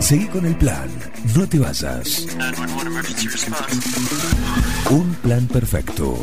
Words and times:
Seguí 0.00 0.26
con 0.26 0.46
el 0.46 0.54
plan. 0.56 0.88
No 1.34 1.48
te 1.48 1.58
vayas. 1.58 2.26
Un 4.90 5.14
plan 5.22 5.46
perfecto. 5.46 6.16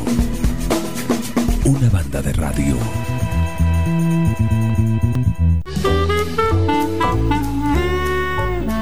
Una 1.64 1.90
banda 1.90 2.22
de 2.22 2.32
radio. 2.32 2.76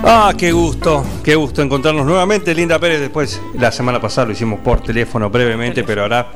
Ah, 0.05 0.33
qué 0.37 0.53
gusto, 0.53 1.05
qué 1.23 1.35
gusto 1.35 1.63
encontrarnos 1.63 2.05
nuevamente. 2.05 2.55
Linda 2.55 2.79
Pérez, 2.79 3.01
después 3.01 3.41
la 3.55 3.73
semana 3.73 4.01
pasada 4.01 4.27
lo 4.27 4.33
hicimos 4.33 4.61
por 4.61 4.83
teléfono 4.83 5.31
brevemente, 5.31 5.85
pero 5.85 6.03
ahora 6.03 6.33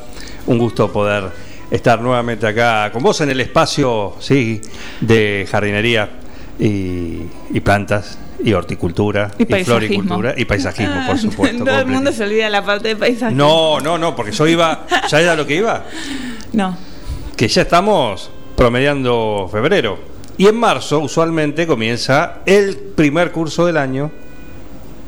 un 0.46 0.58
gusto 0.58 0.90
poder 0.90 1.30
estar 1.70 2.00
nuevamente 2.00 2.46
acá 2.46 2.90
con 2.92 3.02
vos 3.02 3.20
en 3.20 3.30
el 3.30 3.40
espacio 3.40 4.14
sí, 4.20 4.60
de 5.00 5.46
jardinería 5.50 6.10
y, 6.58 7.22
y 7.50 7.60
plantas 7.60 8.18
y 8.42 8.52
horticultura 8.52 9.30
Y 9.38 9.42
y, 9.42 9.46
paisajismo. 9.46 9.78
floricultura 9.78 10.34
y 10.36 10.44
paisajismo, 10.44 11.06
por 11.06 11.18
supuesto. 11.18 11.64
Todo 11.64 11.78
el 11.78 11.86
mundo 11.86 12.12
se 12.12 12.24
olvida 12.24 12.48
la 12.50 12.64
parte 12.64 12.88
de 12.88 12.96
paisaje. 12.96 13.34
No, 13.34 13.80
no, 13.80 13.98
no, 13.98 14.14
porque 14.14 14.32
yo 14.32 14.46
iba, 14.46 14.86
¿ya 15.08 15.20
era 15.20 15.34
lo 15.34 15.46
que 15.46 15.56
iba? 15.56 15.84
No. 16.52 16.76
Que 17.36 17.48
ya 17.48 17.62
estamos 17.62 18.30
promediando 18.56 19.48
febrero. 19.50 19.98
Y 20.38 20.46
en 20.48 20.56
marzo 20.56 20.98
usualmente 21.00 21.66
comienza 21.66 22.38
el 22.46 22.76
primer 22.76 23.32
curso 23.32 23.64
del 23.66 23.76
año 23.78 24.10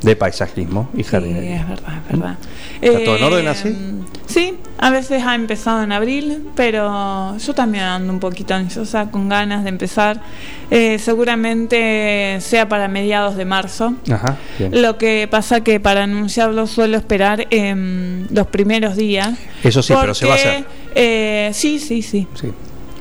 de 0.01 0.15
paisajismo 0.15 0.89
y 0.95 1.03
Sí, 1.03 1.09
jardinería. 1.09 1.57
es 1.61 1.69
verdad, 1.69 1.97
es 2.05 2.11
verdad. 2.19 2.37
¿Está 2.81 3.03
todo 3.03 3.17
en 3.17 3.23
orden 3.23 3.45
Eh, 3.45 3.49
así? 3.49 3.75
Sí, 4.25 4.57
a 4.81 4.89
veces 4.91 5.23
ha 5.25 5.35
empezado 5.35 5.83
en 5.83 5.91
abril, 5.91 6.47
pero 6.55 7.37
yo 7.37 7.53
también 7.53 7.83
ando 7.83 8.13
un 8.13 8.19
poquito 8.19 8.53
ansiosa, 8.53 9.11
con 9.11 9.27
ganas 9.27 9.63
de 9.63 9.69
empezar. 9.69 10.21
Eh, 10.71 10.99
seguramente 10.99 12.37
sea 12.39 12.69
para 12.69 12.87
mediados 12.87 13.35
de 13.35 13.43
marzo. 13.43 13.93
Ajá. 14.11 14.37
Lo 14.71 14.97
que 14.97 15.27
pasa 15.29 15.61
que 15.61 15.79
para 15.79 16.03
anunciarlo 16.03 16.65
suelo 16.65 16.97
esperar 16.97 17.47
los 17.51 18.47
primeros 18.47 18.95
días. 18.95 19.37
Eso 19.63 19.83
sí, 19.83 19.93
pero 19.99 20.13
se 20.13 20.25
va 20.25 20.33
a 20.33 20.35
hacer. 20.35 20.65
eh, 20.95 21.51
sí, 21.53 21.79
sí, 21.79 22.01
sí. 22.01 22.27
Sí. 22.35 22.51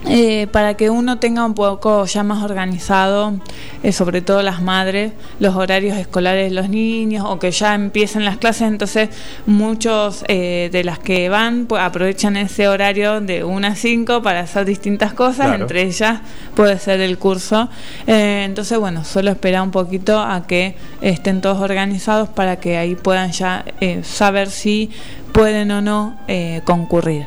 Eh, 0.06 0.46
para 0.52 0.74
que 0.74 0.90
uno 0.90 1.18
tenga 1.18 1.44
un 1.44 1.54
poco 1.54 2.04
ya 2.06 2.22
más 2.22 2.42
organizado, 2.44 3.34
eh, 3.82 3.92
sobre 3.92 4.22
todo 4.22 4.42
las 4.42 4.62
madres, 4.62 5.12
los 5.40 5.56
horarios 5.56 5.96
escolares 5.98 6.50
de 6.50 6.54
los 6.54 6.68
niños 6.68 7.26
o 7.28 7.38
que 7.38 7.50
ya 7.50 7.74
empiecen 7.74 8.24
las 8.24 8.36
clases, 8.36 8.68
entonces 8.68 9.08
muchos 9.46 10.24
eh, 10.28 10.68
de 10.70 10.84
las 10.84 10.98
que 11.00 11.28
van 11.28 11.66
pues, 11.66 11.82
aprovechan 11.82 12.36
ese 12.36 12.68
horario 12.68 13.20
de 13.20 13.42
1 13.42 13.66
a 13.66 13.74
5 13.74 14.22
para 14.22 14.40
hacer 14.40 14.64
distintas 14.64 15.12
cosas, 15.14 15.46
Claro. 15.48 15.62
entre 15.62 15.82
ellas 15.82 16.20
puede 16.54 16.78
ser 16.78 17.00
el 17.00 17.18
curso. 17.18 17.68
Eh, 18.06 18.44
entonces, 18.44 18.78
bueno, 18.78 19.04
suelo 19.04 19.30
esperar 19.32 19.62
un 19.62 19.72
poquito 19.72 20.20
a 20.20 20.46
que 20.46 20.76
estén 21.00 21.40
todos 21.40 21.60
organizados 21.60 22.28
para 22.28 22.56
que 22.60 22.76
ahí 22.78 22.94
puedan 22.94 23.32
ya 23.32 23.64
eh, 23.80 24.02
saber 24.04 24.48
si 24.48 24.90
pueden 25.32 25.70
o 25.72 25.80
no 25.82 26.16
eh, 26.28 26.60
concurrir. 26.64 27.26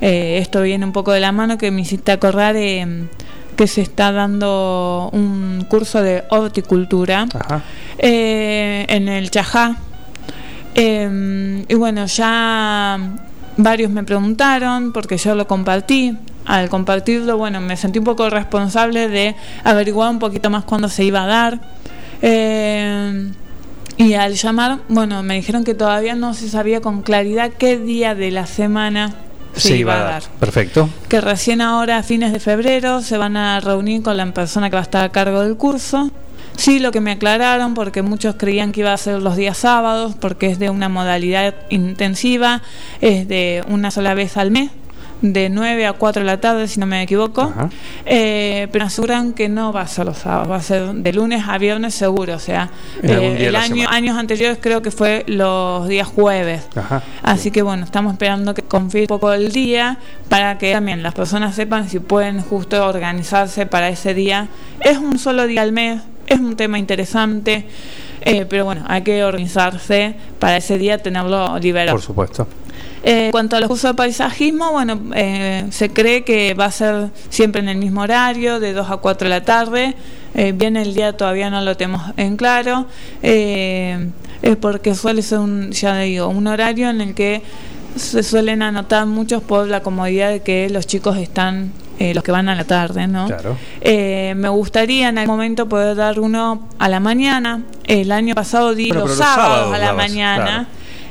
Eh, 0.00 0.38
esto 0.38 0.62
viene 0.62 0.84
un 0.84 0.92
poco 0.92 1.12
de 1.12 1.20
la 1.20 1.32
mano 1.32 1.58
que 1.58 1.70
me 1.70 1.82
hiciste 1.82 2.12
acordar 2.12 2.56
eh, 2.56 3.06
que 3.54 3.66
se 3.66 3.80
está 3.80 4.12
dando 4.12 5.10
un 5.12 5.66
curso 5.68 6.02
de 6.02 6.24
horticultura 6.30 7.26
eh, 7.98 8.86
en 8.88 9.08
el 9.08 9.30
Chajá. 9.30 9.76
Eh, 10.74 11.64
y 11.68 11.74
bueno, 11.74 12.06
ya 12.06 12.98
varios 13.56 13.90
me 13.90 14.02
preguntaron 14.02 14.92
porque 14.92 15.16
yo 15.16 15.34
lo 15.34 15.46
compartí. 15.46 16.16
Al 16.46 16.68
compartirlo, 16.68 17.38
bueno, 17.38 17.60
me 17.62 17.74
sentí 17.76 17.98
un 17.98 18.04
poco 18.04 18.28
responsable 18.28 19.08
de 19.08 19.34
averiguar 19.62 20.10
un 20.10 20.18
poquito 20.18 20.50
más 20.50 20.64
cuándo 20.64 20.88
se 20.88 21.04
iba 21.04 21.24
a 21.24 21.26
dar. 21.26 21.60
Eh, 22.20 23.32
y 23.96 24.12
al 24.14 24.34
llamar, 24.34 24.80
bueno, 24.88 25.22
me 25.22 25.36
dijeron 25.36 25.64
que 25.64 25.74
todavía 25.74 26.14
no 26.14 26.34
se 26.34 26.50
sabía 26.50 26.82
con 26.82 27.00
claridad 27.00 27.52
qué 27.56 27.78
día 27.78 28.14
de 28.14 28.30
la 28.30 28.46
semana 28.46 29.14
se, 29.56 29.76
iba 29.76 29.94
a 29.94 30.02
dar 30.02 30.22
Perfecto. 30.40 30.88
que 31.08 31.20
recién 31.20 31.60
ahora 31.60 31.98
a 31.98 32.02
fines 32.02 32.32
de 32.32 32.40
febrero 32.40 33.00
se 33.00 33.18
van 33.18 33.36
a 33.36 33.60
reunir 33.60 34.02
con 34.02 34.16
la 34.16 34.26
persona 34.32 34.70
que 34.70 34.74
va 34.74 34.80
a 34.80 34.84
estar 34.84 35.04
a 35.04 35.10
cargo 35.10 35.40
del 35.40 35.56
curso. 35.56 36.10
Sí, 36.56 36.78
lo 36.78 36.92
que 36.92 37.00
me 37.00 37.10
aclararon, 37.10 37.74
porque 37.74 38.02
muchos 38.02 38.36
creían 38.36 38.70
que 38.70 38.80
iba 38.80 38.92
a 38.92 38.96
ser 38.96 39.20
los 39.20 39.36
días 39.36 39.58
sábados, 39.58 40.14
porque 40.20 40.46
es 40.46 40.58
de 40.60 40.70
una 40.70 40.88
modalidad 40.88 41.54
intensiva, 41.68 42.62
es 43.00 43.26
de 43.26 43.64
una 43.66 43.90
sola 43.90 44.14
vez 44.14 44.36
al 44.36 44.52
mes, 44.52 44.70
de 45.32 45.48
9 45.48 45.86
a 45.86 45.94
4 45.94 46.20
de 46.20 46.26
la 46.26 46.38
tarde, 46.38 46.68
si 46.68 46.78
no 46.78 46.86
me 46.86 47.02
equivoco. 47.02 47.52
Eh, 48.04 48.68
pero 48.70 48.84
aseguran 48.84 49.32
que 49.32 49.48
no 49.48 49.72
va 49.72 49.82
a 49.82 49.86
ser 49.86 50.04
los 50.04 50.18
sábados, 50.18 50.50
va 50.50 50.56
a 50.56 50.62
ser 50.62 50.92
de 50.92 51.12
lunes 51.12 51.44
a 51.48 51.56
viernes 51.56 51.94
seguro. 51.94 52.34
O 52.34 52.38
sea, 52.38 52.70
eh, 53.02 53.36
el 53.40 53.56
año, 53.56 53.76
semana. 53.76 53.96
años 53.96 54.18
anteriores 54.18 54.58
creo 54.60 54.82
que 54.82 54.90
fue 54.90 55.24
los 55.26 55.88
días 55.88 56.06
jueves. 56.06 56.68
Ajá. 56.76 57.02
Así 57.22 57.50
que 57.50 57.62
bueno, 57.62 57.84
estamos 57.84 58.12
esperando 58.12 58.52
que 58.52 58.62
confíe 58.62 59.02
un 59.02 59.06
poco 59.06 59.32
el 59.32 59.50
día 59.52 59.98
para 60.28 60.58
que 60.58 60.72
también 60.72 61.02
las 61.02 61.14
personas 61.14 61.54
sepan 61.54 61.88
si 61.88 62.00
pueden 62.00 62.42
justo 62.42 62.86
organizarse 62.86 63.64
para 63.64 63.88
ese 63.88 64.12
día. 64.12 64.48
Es 64.80 64.98
un 64.98 65.18
solo 65.18 65.46
día 65.46 65.62
al 65.62 65.72
mes, 65.72 66.02
es 66.26 66.38
un 66.38 66.56
tema 66.56 66.78
interesante, 66.78 67.66
eh, 68.20 68.44
pero 68.48 68.66
bueno, 68.66 68.84
hay 68.88 69.02
que 69.02 69.24
organizarse 69.24 70.16
para 70.38 70.58
ese 70.58 70.76
día 70.76 70.98
tenerlo 70.98 71.58
liberado. 71.58 71.92
Por 71.92 72.02
supuesto. 72.02 72.46
Eh, 73.04 73.26
en 73.26 73.30
cuanto 73.30 73.56
a 73.56 73.60
los 73.60 73.68
cursos 73.68 73.90
de 73.90 73.94
paisajismo, 73.94 74.72
bueno, 74.72 74.98
eh, 75.14 75.66
se 75.70 75.90
cree 75.90 76.24
que 76.24 76.54
va 76.54 76.66
a 76.66 76.70
ser 76.70 77.10
siempre 77.28 77.60
en 77.60 77.68
el 77.68 77.76
mismo 77.76 78.00
horario, 78.00 78.60
de 78.60 78.72
2 78.72 78.90
a 78.90 78.96
4 78.96 79.26
de 79.26 79.30
la 79.30 79.44
tarde. 79.44 79.94
Eh, 80.34 80.52
bien 80.52 80.76
el 80.76 80.94
día 80.94 81.16
todavía 81.16 81.48
no 81.48 81.60
lo 81.60 81.76
tenemos 81.76 82.02
en 82.16 82.36
claro, 82.36 82.86
eh, 83.22 84.08
es 84.42 84.56
porque 84.56 84.94
suele 84.96 85.22
ser 85.22 85.38
un, 85.38 85.70
ya 85.70 85.96
digo, 85.98 86.26
un 86.26 86.48
horario 86.48 86.90
en 86.90 87.00
el 87.00 87.14
que 87.14 87.40
se 87.96 88.22
suelen 88.24 88.62
anotar 88.62 89.06
muchos 89.06 89.42
por 89.42 89.68
la 89.68 89.80
comodidad 89.80 90.30
de 90.30 90.40
que 90.40 90.68
los 90.70 90.86
chicos 90.86 91.16
están, 91.18 91.72
eh, 91.98 92.14
los 92.14 92.24
que 92.24 92.32
van 92.32 92.48
a 92.48 92.56
la 92.56 92.64
tarde, 92.64 93.06
¿no? 93.06 93.26
Claro. 93.26 93.56
Eh, 93.80 94.34
me 94.36 94.48
gustaría 94.48 95.08
en 95.08 95.18
algún 95.18 95.36
momento 95.36 95.68
poder 95.68 95.94
dar 95.94 96.18
uno 96.18 96.68
a 96.78 96.88
la 96.88 96.98
mañana. 96.98 97.62
El 97.84 98.10
año 98.10 98.34
pasado 98.34 98.74
di 98.74 98.88
Bueno, 98.88 99.06
los 99.06 99.16
sábados, 99.16 99.72
a 99.72 99.78
la 99.78 99.92
mañana. 99.92 100.44
claro. 100.44 100.66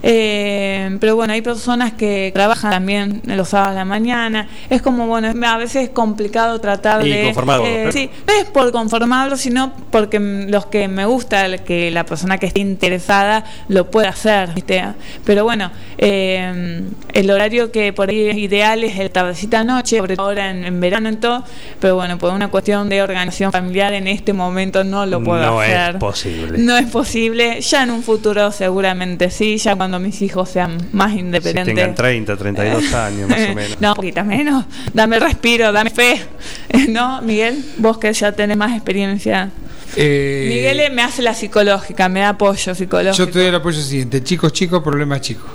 Eh, 0.05 0.97
pero 0.99 1.15
bueno, 1.15 1.31
hay 1.31 1.41
personas 1.41 1.93
que 1.93 2.29
trabajan 2.33 2.71
también 2.71 3.21
los 3.25 3.49
sábados 3.49 3.71
a 3.71 3.75
la 3.75 3.85
mañana. 3.85 4.47
Es 4.69 4.81
como, 4.81 5.07
bueno, 5.07 5.31
a 5.47 5.57
veces 5.57 5.83
es 5.85 5.89
complicado 5.89 6.59
tratar 6.59 7.07
Y 7.07 7.09
de... 7.11 7.23
conformarlo, 7.23 7.65
eh, 7.65 7.89
sí, 7.91 8.09
no 8.27 8.33
es 8.33 8.45
por 8.45 8.71
conformarlo, 8.73 9.37
sino 9.37 9.71
porque 9.91 10.19
los 10.19 10.65
que 10.65 10.89
me 10.89 11.05
gusta, 11.05 11.57
que 11.59 11.89
la 11.89 12.05
persona 12.05 12.37
que 12.37 12.47
esté 12.47 12.59
interesada 12.59 13.45
lo 13.69 13.89
pueda 13.89 14.09
hacer. 14.09 14.53
¿viste? 14.53 14.83
Pero 15.23 15.45
bueno, 15.45 15.71
eh, 15.97 16.83
el 17.13 17.31
horario 17.31 17.71
que 17.71 17.93
por 17.93 18.09
ahí 18.09 18.27
es 18.27 18.37
ideal 18.37 18.83
es 18.83 18.99
el 18.99 19.09
tardecita 19.09 19.63
noche, 19.63 19.97
sobre 19.97 20.17
todo 20.17 20.27
ahora 20.27 20.49
en, 20.51 20.65
en 20.65 20.79
verano 20.81 21.09
y 21.09 21.15
todo. 21.15 21.43
Pero 21.79 21.95
bueno, 21.95 22.17
por 22.17 22.33
una 22.33 22.49
cuestión 22.49 22.89
de 22.89 23.01
organización 23.01 23.51
familiar 23.53 23.93
en 23.93 24.07
este 24.07 24.33
momento 24.33 24.83
no 24.83 25.05
lo 25.05 25.23
puedo 25.23 25.41
No 25.41 25.63
es 25.63 25.71
hacer. 25.73 25.99
posible. 25.99 26.57
No 26.57 26.75
es 26.77 26.87
posible. 26.87 27.61
Ya 27.61 27.83
en 27.83 27.91
un 27.91 28.03
futuro 28.03 28.51
seguramente 28.51 29.29
sí, 29.29 29.57
ya 29.57 29.75
cuando 29.75 29.92
mis 29.99 30.21
hijos 30.21 30.49
sean 30.49 30.77
más 30.91 31.11
Si 31.13 31.19
independientes. 31.19 31.75
tengan 31.75 31.95
30, 31.95 32.37
32 32.37 32.93
años 32.93 33.29
más 33.29 33.49
o 33.49 33.53
menos. 33.55 33.81
No, 33.81 33.89
un 33.89 33.95
poquito 33.95 34.23
menos. 34.23 34.65
Dame 34.93 35.19
respiro, 35.19 35.71
dame 35.71 35.89
fe. 35.89 36.21
¿No, 36.89 37.21
Miguel? 37.21 37.63
Vos 37.77 37.97
que 37.97 38.11
ya 38.13 38.31
tenés 38.31 38.57
más 38.57 38.73
experiencia. 38.73 39.49
Eh, 39.95 40.45
Miguel 40.49 40.79
eh, 40.79 40.89
me 40.89 41.03
hace 41.03 41.21
la 41.21 41.33
psicológica, 41.35 42.09
me 42.09 42.21
da 42.21 42.29
apoyo 42.29 42.73
psicológico. 42.73 43.25
Yo 43.25 43.31
te 43.31 43.39
doy 43.39 43.47
el 43.49 43.55
apoyo 43.55 43.79
siguiente: 43.81 44.23
chicos, 44.23 44.51
chicos, 44.53 44.81
problemas 44.81 45.21
chicos. 45.21 45.49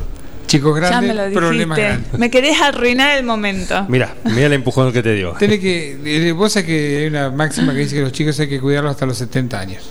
Chicos 0.47 0.73
me 0.73 0.81
grandes, 0.81 1.35
problemas 1.35 1.77
grandes. 1.77 2.19
Me 2.19 2.31
querés 2.31 2.59
arruinar 2.63 3.19
el 3.19 3.25
momento. 3.25 3.85
Mira, 3.89 4.15
mira 4.25 4.47
el 4.47 4.55
empujón 4.55 4.93
que 4.95 5.03
te 5.03 5.13
dio. 5.15 5.33
Tenés 5.33 5.61
que, 5.61 5.99
eh, 6.05 6.33
vos 6.33 6.53
sabés 6.53 6.67
que 6.67 6.97
hay 6.99 7.07
una 7.07 7.31
máxima 7.31 7.75
que 7.75 7.81
dice 7.81 7.97
que 7.97 8.01
los 8.01 8.13
chicos 8.13 8.41
hay 8.41 8.49
que 8.49 8.59
cuidarlos 8.59 8.93
hasta 8.93 9.05
los 9.05 9.19
70 9.19 9.61
años. 9.61 9.91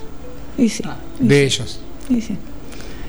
Y 0.57 0.68
sí. 0.69 0.81
y 1.19 1.28
De 1.28 1.36
sí, 1.50 1.56
ellos. 1.56 1.80
y 2.10 2.22
sí. 2.22 2.38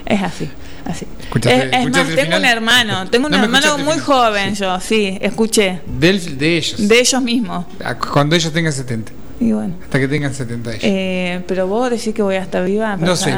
Es 0.05 0.21
así. 0.21 0.47
Así. 0.89 1.05
Escuchaste- 1.21 1.57
es, 1.57 1.63
es 1.65 1.73
escuchaste 1.73 1.99
más, 1.99 2.15
tengo 2.15 2.21
final? 2.25 2.39
un 2.39 2.45
hermano, 2.45 3.09
tengo 3.09 3.25
un 3.27 3.31
No 3.31 3.43
hermano 3.43 3.77
muy 3.77 3.99
joven 3.99 4.55
yo, 4.55 4.79
sí, 4.79 5.17
escuché, 5.21 5.81
Del- 5.99 6.37
de 6.37 6.57
ellos. 6.57 6.87
de 6.87 6.99
ellos 6.99 7.21
mismos. 7.21 7.65
A- 7.83 7.95
Cuando 7.95 8.35
ellos 8.35 8.51
tengan 8.51 8.73
70. 8.73 9.11
Y 9.39 9.51
bueno, 9.51 9.75
Hasta 9.83 9.99
que 9.99 10.07
tengan 10.07 10.33
70 10.33 10.71
ellos. 10.71 10.83
eh, 10.83 11.41
pero 11.47 11.67
vos 11.67 11.89
decís 11.91 12.13
que 12.13 12.21
voy 12.21 12.35
a 12.35 12.41
estar 12.41 12.65
viva. 12.65 12.97
no 12.97 13.15
sé. 13.15 13.33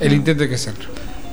El 0.00 0.12
intento 0.12 0.42
hay 0.44 0.48
que 0.48 0.54
hacerlo. 0.54 0.86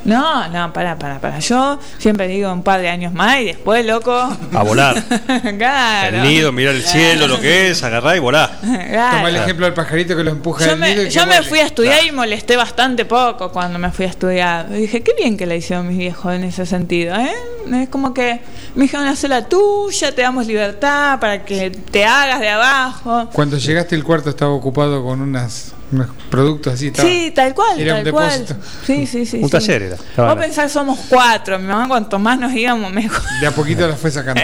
No, 0.06 0.48
no, 0.50 0.74
para, 0.74 0.98
para, 0.98 1.20
para. 1.20 1.40
Yo 1.40 1.80
siempre 1.98 2.28
digo 2.28 2.52
un 2.52 2.64
par 2.64 2.82
de 2.82 2.90
años 2.90 3.14
más 3.14 3.40
y 3.40 3.46
después, 3.46 3.86
loco. 3.86 4.12
A 4.12 4.64
volar. 4.64 5.04
claro. 5.58 6.18
El 6.18 6.24
nido, 6.24 6.52
mirar 6.52 6.76
el 6.76 6.84
cielo, 6.84 7.28
lo 7.28 7.40
que 7.40 7.70
es, 7.70 7.84
agarrar 7.84 8.16
y 8.16 8.20
volar. 8.20 8.60
Claro. 8.62 9.18
Toma 9.18 9.30
el 9.30 9.36
ejemplo 9.36 9.66
del 9.66 9.74
pajarito 9.74 10.16
que 10.16 10.24
lo 10.24 10.32
empuja 10.32 10.66
Yo 10.66 10.72
del 10.72 10.80
nido 10.80 10.94
y 10.94 10.96
me, 10.96 11.04
que 11.06 11.10
yo 11.10 11.26
me 11.26 11.44
fui 11.44 11.60
a 11.60 11.66
estudiar 11.66 12.06
y 12.06 12.12
molesté 12.12 12.56
bastante 12.56 13.06
poco 13.06 13.52
cuando 13.52 13.80
me 13.80 13.92
fui 13.92 14.06
a 14.06 14.10
estudiar. 14.10 14.68
Y 14.72 14.82
dije, 14.82 15.02
qué 15.02 15.14
bien 15.18 15.38
que 15.38 15.46
la 15.46 15.56
hicieron 15.56 15.88
mis 15.88 15.98
viejos 15.98 16.34
en 16.34 16.44
ese 16.44 16.66
sentido, 16.66 17.16
¿eh? 17.16 17.34
Es 17.74 17.90
como 17.90 18.14
que 18.14 18.42
me 18.76 18.84
dijeron, 18.84 19.06
haz 19.08 19.24
la 19.24 19.46
tuya, 19.46 20.14
te 20.14 20.22
damos 20.22 20.48
libertad 20.48 21.20
para 21.20 21.44
que 21.44 21.70
te 21.70 22.06
hagas 22.06 22.40
de 22.40 22.50
abajo. 22.50 23.30
Cuando 23.34 23.58
llegaste 23.58 23.96
el 23.96 24.04
cuarto 24.04 24.30
estaba 24.30 24.52
ocupado 24.52 25.04
con 25.04 25.22
unas 25.22 25.74
Unos 25.92 26.08
productos 26.30 26.74
así. 26.74 26.88
estaba. 26.88 27.10
Sí, 27.10 27.32
tal 27.34 27.54
cual, 27.56 27.80
Era 27.80 27.96
un 27.96 28.04
tal 28.04 28.14
cual. 28.14 28.32
depósito. 28.32 28.56
Sí, 28.86 29.08
sí, 29.08 29.26
sí. 29.26 29.38
Un 29.38 29.46
sí. 29.46 29.50
taller 29.52 29.82
era, 29.82 29.96
Vos 29.96 30.06
la- 30.18 30.36
pensás, 30.38 30.72
somos 30.72 31.00
cuatro. 31.10 31.58
Mi 31.58 31.66
mamá, 31.68 31.88
cuanto 31.88 32.20
más 32.20 32.38
nos 32.40 32.54
íbamos, 32.54 32.92
mejor. 32.94 33.22
De 33.42 33.48
a 33.48 33.52
poquito 33.52 33.88
la 33.88 33.96
fue 33.96 34.12
sacando. 34.12 34.42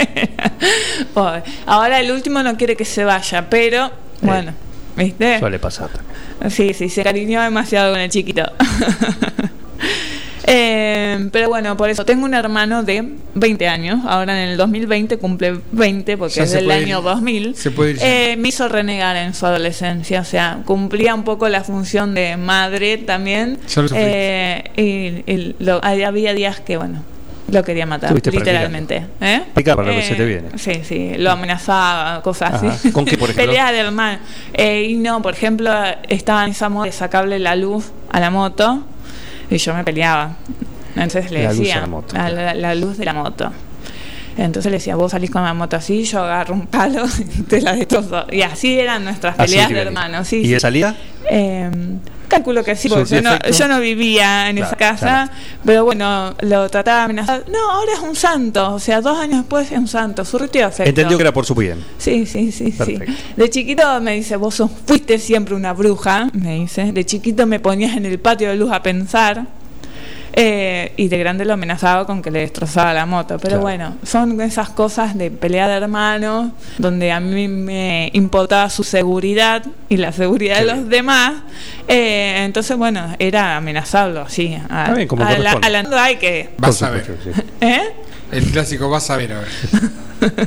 Pobre. 1.14 1.42
Ahora 1.66 2.00
el 2.00 2.10
último 2.10 2.42
no 2.42 2.56
quiere 2.56 2.76
que 2.76 2.84
se 2.84 3.04
vaya, 3.04 3.48
pero 3.48 3.90
bueno, 4.22 4.52
¿viste? 4.96 5.38
Suele 5.38 5.58
pasar 5.58 5.88
también. 5.88 6.50
Sí, 6.50 6.74
sí, 6.74 6.88
se 6.88 7.02
cariñó 7.04 7.40
demasiado 7.42 7.92
con 7.92 8.00
el 8.00 8.10
chiquito. 8.10 8.42
Eh, 10.48 11.28
pero 11.32 11.48
bueno, 11.48 11.76
por 11.76 11.90
eso 11.90 12.04
tengo 12.04 12.24
un 12.24 12.34
hermano 12.34 12.82
de 12.82 13.04
20 13.34 13.68
años. 13.68 14.00
Ahora 14.06 14.40
en 14.42 14.50
el 14.50 14.56
2020 14.56 15.18
cumple 15.18 15.58
20 15.72 16.16
porque 16.16 16.34
Ya 16.36 16.42
es 16.44 16.52
del 16.52 16.70
año 16.70 16.98
ir. 16.98 17.04
2000. 17.04 17.56
Se 17.56 17.70
puede 17.72 17.90
ir. 17.92 17.98
Eh, 18.00 18.36
me 18.38 18.48
hizo 18.48 18.68
renegar 18.68 19.16
en 19.16 19.34
su 19.34 19.44
adolescencia. 19.46 20.20
O 20.20 20.24
sea, 20.24 20.60
cumplía 20.64 21.14
un 21.14 21.24
poco 21.24 21.48
la 21.48 21.64
función 21.64 22.14
de 22.14 22.36
madre 22.36 22.98
también. 22.98 23.58
Lo. 23.74 23.86
Eh, 23.94 24.64
y, 25.26 25.30
y 25.32 25.56
lo- 25.58 25.80
había 25.84 26.32
días 26.32 26.60
que, 26.60 26.76
bueno, 26.76 27.02
lo 27.50 27.62
quería 27.64 27.86
matar, 27.86 28.12
literalmente. 28.14 29.06
¿Eh? 29.20 29.40
Practica 29.52 29.76
para 29.76 29.88
lo 29.88 29.94
que 29.94 30.02
se 30.02 30.14
te 30.14 30.24
viene. 30.26 30.48
Sí, 30.56 30.80
sí, 30.84 31.12
lo 31.18 31.30
amenazaba, 31.32 32.22
cosas 32.22 32.54
Ajá. 32.54 32.68
así. 32.68 32.92
¿Con 32.92 33.04
qué, 33.04 33.16
por 33.18 33.30
ejemplo? 33.30 33.46
Pelea 33.52 33.72
de 33.72 33.78
hermano. 33.78 34.18
Eh, 34.52 34.84
y 34.90 34.94
no, 34.96 35.22
por 35.22 35.34
ejemplo, 35.34 35.72
estaba 36.08 36.44
en 36.44 36.50
esa 36.50 36.68
moda 36.68 36.86
de 36.86 36.92
sacarle 36.92 37.38
la 37.40 37.54
luz 37.56 37.90
a 38.10 38.20
la 38.20 38.30
moto 38.30 38.84
y 39.50 39.58
yo 39.58 39.74
me 39.74 39.84
peleaba. 39.84 40.36
Entonces 40.94 41.30
le 41.30 41.42
La 41.44 41.50
luz 41.50 41.58
decía, 41.58 41.76
a 41.76 41.80
la 41.82 41.86
moto, 41.86 42.16
la, 42.16 42.30
la- 42.30 42.54
la 42.54 42.74
luz 42.74 42.96
de 42.98 43.04
la 43.04 43.12
moto. 43.12 43.52
Entonces 44.38 44.70
le 44.70 44.78
decía, 44.78 44.96
vos 44.96 45.12
salís 45.12 45.30
con 45.30 45.42
la 45.44 45.54
moto 45.54 45.76
así, 45.76 46.04
yo 46.04 46.22
agarro 46.22 46.54
un 46.54 46.66
palo 46.66 47.04
y 47.18 47.42
te 47.42 47.60
la 47.62 47.74
destrozo. 47.74 48.26
Y 48.30 48.42
así 48.42 48.78
eran 48.78 49.04
nuestras 49.04 49.34
peleas 49.36 49.68
de 49.70 49.80
hermanos. 49.80 50.28
Sí, 50.28 50.42
¿Y 50.44 50.48
de 50.48 50.60
salida? 50.60 50.94
Eh, 51.30 51.70
calculo 52.36 52.62
que 52.64 52.76
sí, 52.76 52.88
porque 52.88 53.04
¿Sus 53.06 53.10
yo 53.16 53.22
no, 53.22 53.30
defectos? 53.30 53.58
yo 53.58 53.68
no 53.68 53.80
vivía 53.80 54.48
en 54.50 54.56
Claro, 54.56 54.68
esa 54.68 54.76
casa, 54.76 55.06
claro. 55.06 55.30
pero 55.64 55.84
bueno, 55.84 56.34
lo 56.40 56.68
trataba 56.70 56.98
de 56.98 57.04
amenazar. 57.04 57.44
No, 57.50 57.70
ahora 57.72 57.92
es 57.94 58.00
un 58.00 58.14
santo, 58.16 58.74
o 58.74 58.78
sea, 58.78 59.00
dos 59.00 59.18
años 59.18 59.38
después 59.40 59.70
es 59.72 59.78
un 59.78 59.88
santo, 59.88 60.24
surtió 60.24 60.66
afecto. 60.66 60.88
Entendió 60.88 61.16
que 61.18 61.22
era 61.22 61.32
por 61.32 61.44
su 61.46 61.54
bien. 61.54 61.84
Sí, 61.98 62.26
sí, 62.26 62.52
sí, 62.52 62.72
sí. 62.72 62.98
De 63.36 63.50
chiquito 63.50 64.00
me 64.00 64.12
dice, 64.14 64.36
vos 64.36 64.54
sos- 64.54 64.70
fuiste 64.86 65.18
siempre 65.18 65.54
una 65.54 65.72
bruja, 65.72 66.28
me 66.32 66.54
dice. 66.56 66.92
De 66.92 67.04
chiquito 67.04 67.46
me 67.46 67.60
ponías 67.60 67.96
en 67.96 68.06
el 68.06 68.18
patio 68.18 68.48
de 68.50 68.56
luz 68.56 68.70
a 68.72 68.82
pensar. 68.82 69.46
Eh, 70.38 70.92
y 70.96 71.08
de 71.08 71.18
grande 71.18 71.44
lo 71.46 71.54
amenazaba 71.54 72.06
con 72.06 72.20
que 72.22 72.30
le 72.30 72.40
destrozaba 72.40 72.92
la 72.92 73.06
moto. 73.06 73.38
Pero 73.38 73.48
Claro. 73.60 73.62
bueno, 73.62 73.96
son 74.04 74.38
esas 74.42 74.68
cosas 74.68 75.16
de 75.16 75.30
pelea 75.30 75.66
de 75.66 75.74
hermanos, 75.76 76.52
donde 76.78 77.10
a 77.10 77.20
mí 77.20 77.48
me 77.48 78.10
importaba 78.12 78.68
su 78.70 78.84
seguridad 78.84 79.64
y 79.88 79.96
la 79.96 80.12
seguridad 80.12 80.56
Qué 80.56 80.60
de 80.60 80.66
los 80.66 80.76
bien. 80.76 80.88
demás. 80.90 81.32
Eh, 81.88 82.42
entonces, 82.44 82.76
bueno, 82.76 83.14
era 83.18 83.56
amenazarlo 83.56 84.20
así. 84.22 84.54
A, 84.68 84.82
Está 84.82 84.94
bien, 84.94 85.08
como 85.08 85.24
a 85.24 85.38
la, 85.38 85.52
a 85.52 85.70
la- 85.70 86.04
hay 86.04 86.16
que. 86.16 86.50
Vas 86.58 86.82
a 86.82 86.90
ver. 86.90 87.16
¿Eh? 87.62 87.80
El 88.30 88.44
clásico 88.50 88.90
vas 88.90 89.08
a 89.10 89.16
ver 89.16 89.32
ahora. 89.32 89.48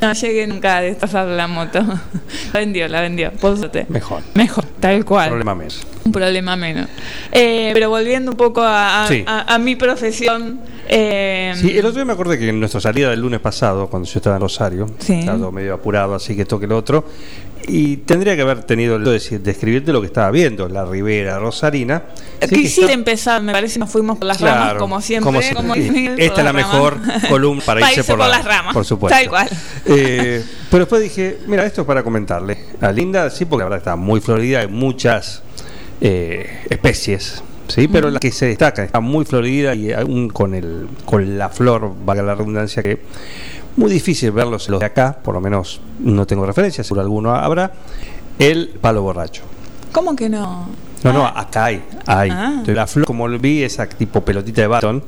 No 0.00 0.12
llegué 0.12 0.46
nunca 0.46 0.76
a 0.76 0.80
destrozar 0.80 1.26
la 1.26 1.48
moto. 1.48 1.80
La 2.52 2.60
vendió, 2.60 2.86
la 2.88 3.00
vendió. 3.00 3.32
Por 3.32 3.56
suerte. 3.58 3.84
Mejor. 3.88 4.22
Mejor, 4.34 4.64
tal 4.80 5.04
cual. 5.04 5.28
Problema 5.28 5.54
menos. 5.54 5.86
Un 6.04 6.12
problema 6.12 6.56
menos. 6.56 6.88
Eh, 7.32 7.70
pero 7.74 7.90
volviendo 7.90 8.30
un 8.30 8.36
poco 8.36 8.62
a, 8.62 9.04
a- 9.04 9.08
Sí. 9.08 9.24
a- 9.26 9.54
a 9.54 9.58
mi 9.58 9.76
profesión. 9.76 10.60
eh, 10.90 11.52
Sí, 11.56 11.72
el 11.76 11.84
otro 11.84 11.96
día 11.96 12.04
me 12.06 12.14
acordé 12.14 12.38
que 12.38 12.48
en 12.48 12.58
nuestra 12.60 12.80
salida 12.80 13.10
del 13.10 13.20
lunes 13.20 13.40
pasado, 13.40 13.88
cuando 13.88 14.08
yo 14.08 14.18
estaba 14.18 14.36
en 14.36 14.42
Rosario, 14.42 14.86
Sí. 14.98 15.14
estaba 15.20 15.50
medio 15.50 15.74
apurado, 15.74 16.14
así 16.14 16.34
que 16.34 16.46
toque 16.46 16.64
el 16.64 16.72
otro, 16.72 17.04
y 17.68 17.98
tendría 17.98 18.34
que 18.34 18.42
haber 18.42 18.64
tenido 18.64 18.96
el 18.96 19.04
de 19.04 19.38
describirte 19.38 19.92
lo 19.92 20.00
que 20.00 20.06
estaba 20.06 20.30
viendo, 20.30 20.68
la 20.68 20.84
ribera 20.84 21.38
rosarina. 21.38 22.02
Sí, 22.40 22.48
que 22.48 22.56
Quisiera 22.56 22.88
está- 22.88 22.98
empezar, 22.98 23.42
me 23.42 23.52
parece 23.52 23.74
que 23.74 23.80
nos 23.80 23.90
fuimos 23.90 24.18
por 24.18 24.26
las 24.26 24.38
Claro, 24.38 24.60
ramas, 24.60 24.74
como 24.80 25.00
siempre. 25.00 25.24
como 25.24 25.40
siempre. 25.42 25.62
como 25.62 25.74
Miguel, 25.76 26.12
por 26.14 26.20
Esta 26.20 26.40
es 26.40 26.44
la 26.44 26.52
mejor 26.52 26.96
columna 27.28 27.62
para, 27.64 27.80
irse, 27.92 28.04
por, 28.04 28.18
la- 28.18 28.28
las 28.28 28.44
ramas. 28.44 28.74
Por 28.74 28.84
supuesto. 28.84 29.16
Tal 29.18 29.28
cual. 29.28 29.48
Eh, 29.86 30.42
pero 30.70 30.80
después 30.84 31.02
dije, 31.02 31.38
mira, 31.46 31.64
esto 31.66 31.82
es 31.82 31.86
para 31.86 32.02
comentarle 32.02 32.58
a 32.80 32.90
Linda, 32.90 33.28
sí, 33.30 33.44
porque 33.44 33.60
la 33.60 33.64
verdad 33.66 33.78
está 33.78 33.96
muy 33.96 34.20
florida, 34.20 34.60
hay 34.60 34.68
muchas 34.68 35.42
eh, 36.00 36.64
especies. 36.70 37.42
Sí, 37.68 37.86
pero 37.86 38.10
la 38.10 38.18
que 38.18 38.32
se 38.32 38.46
destaca 38.46 38.82
está 38.82 39.00
muy 39.00 39.26
florida 39.26 39.74
y 39.74 39.92
aún 39.92 40.30
con 40.30 40.54
el 40.54 40.86
con 41.04 41.36
la 41.36 41.50
flor, 41.50 41.92
valga 42.02 42.22
la 42.22 42.34
redundancia, 42.34 42.82
que 42.82 42.98
muy 43.78 43.90
difícil 43.90 44.30
verlos 44.32 44.68
los 44.68 44.80
de 44.80 44.86
acá, 44.86 45.16
por 45.22 45.34
lo 45.34 45.40
menos 45.40 45.80
no 46.00 46.26
tengo 46.26 46.44
referencia, 46.44 46.82
seguro 46.84 47.00
alguno 47.02 47.34
habrá, 47.34 47.72
el 48.38 48.68
palo 48.80 49.02
borracho. 49.02 49.42
¿Cómo 49.92 50.14
que 50.16 50.28
no? 50.28 50.68
No, 51.04 51.12
no, 51.12 51.24
acá 51.26 51.66
hay. 51.66 51.82
hay. 52.06 52.30
Ah. 52.32 52.62
La 52.66 52.86
flor, 52.86 53.06
como 53.06 53.28
vi, 53.28 53.62
esa 53.62 53.88
tipo 53.88 54.20
pelotita 54.22 54.60
de 54.62 54.66
batón, 54.66 55.02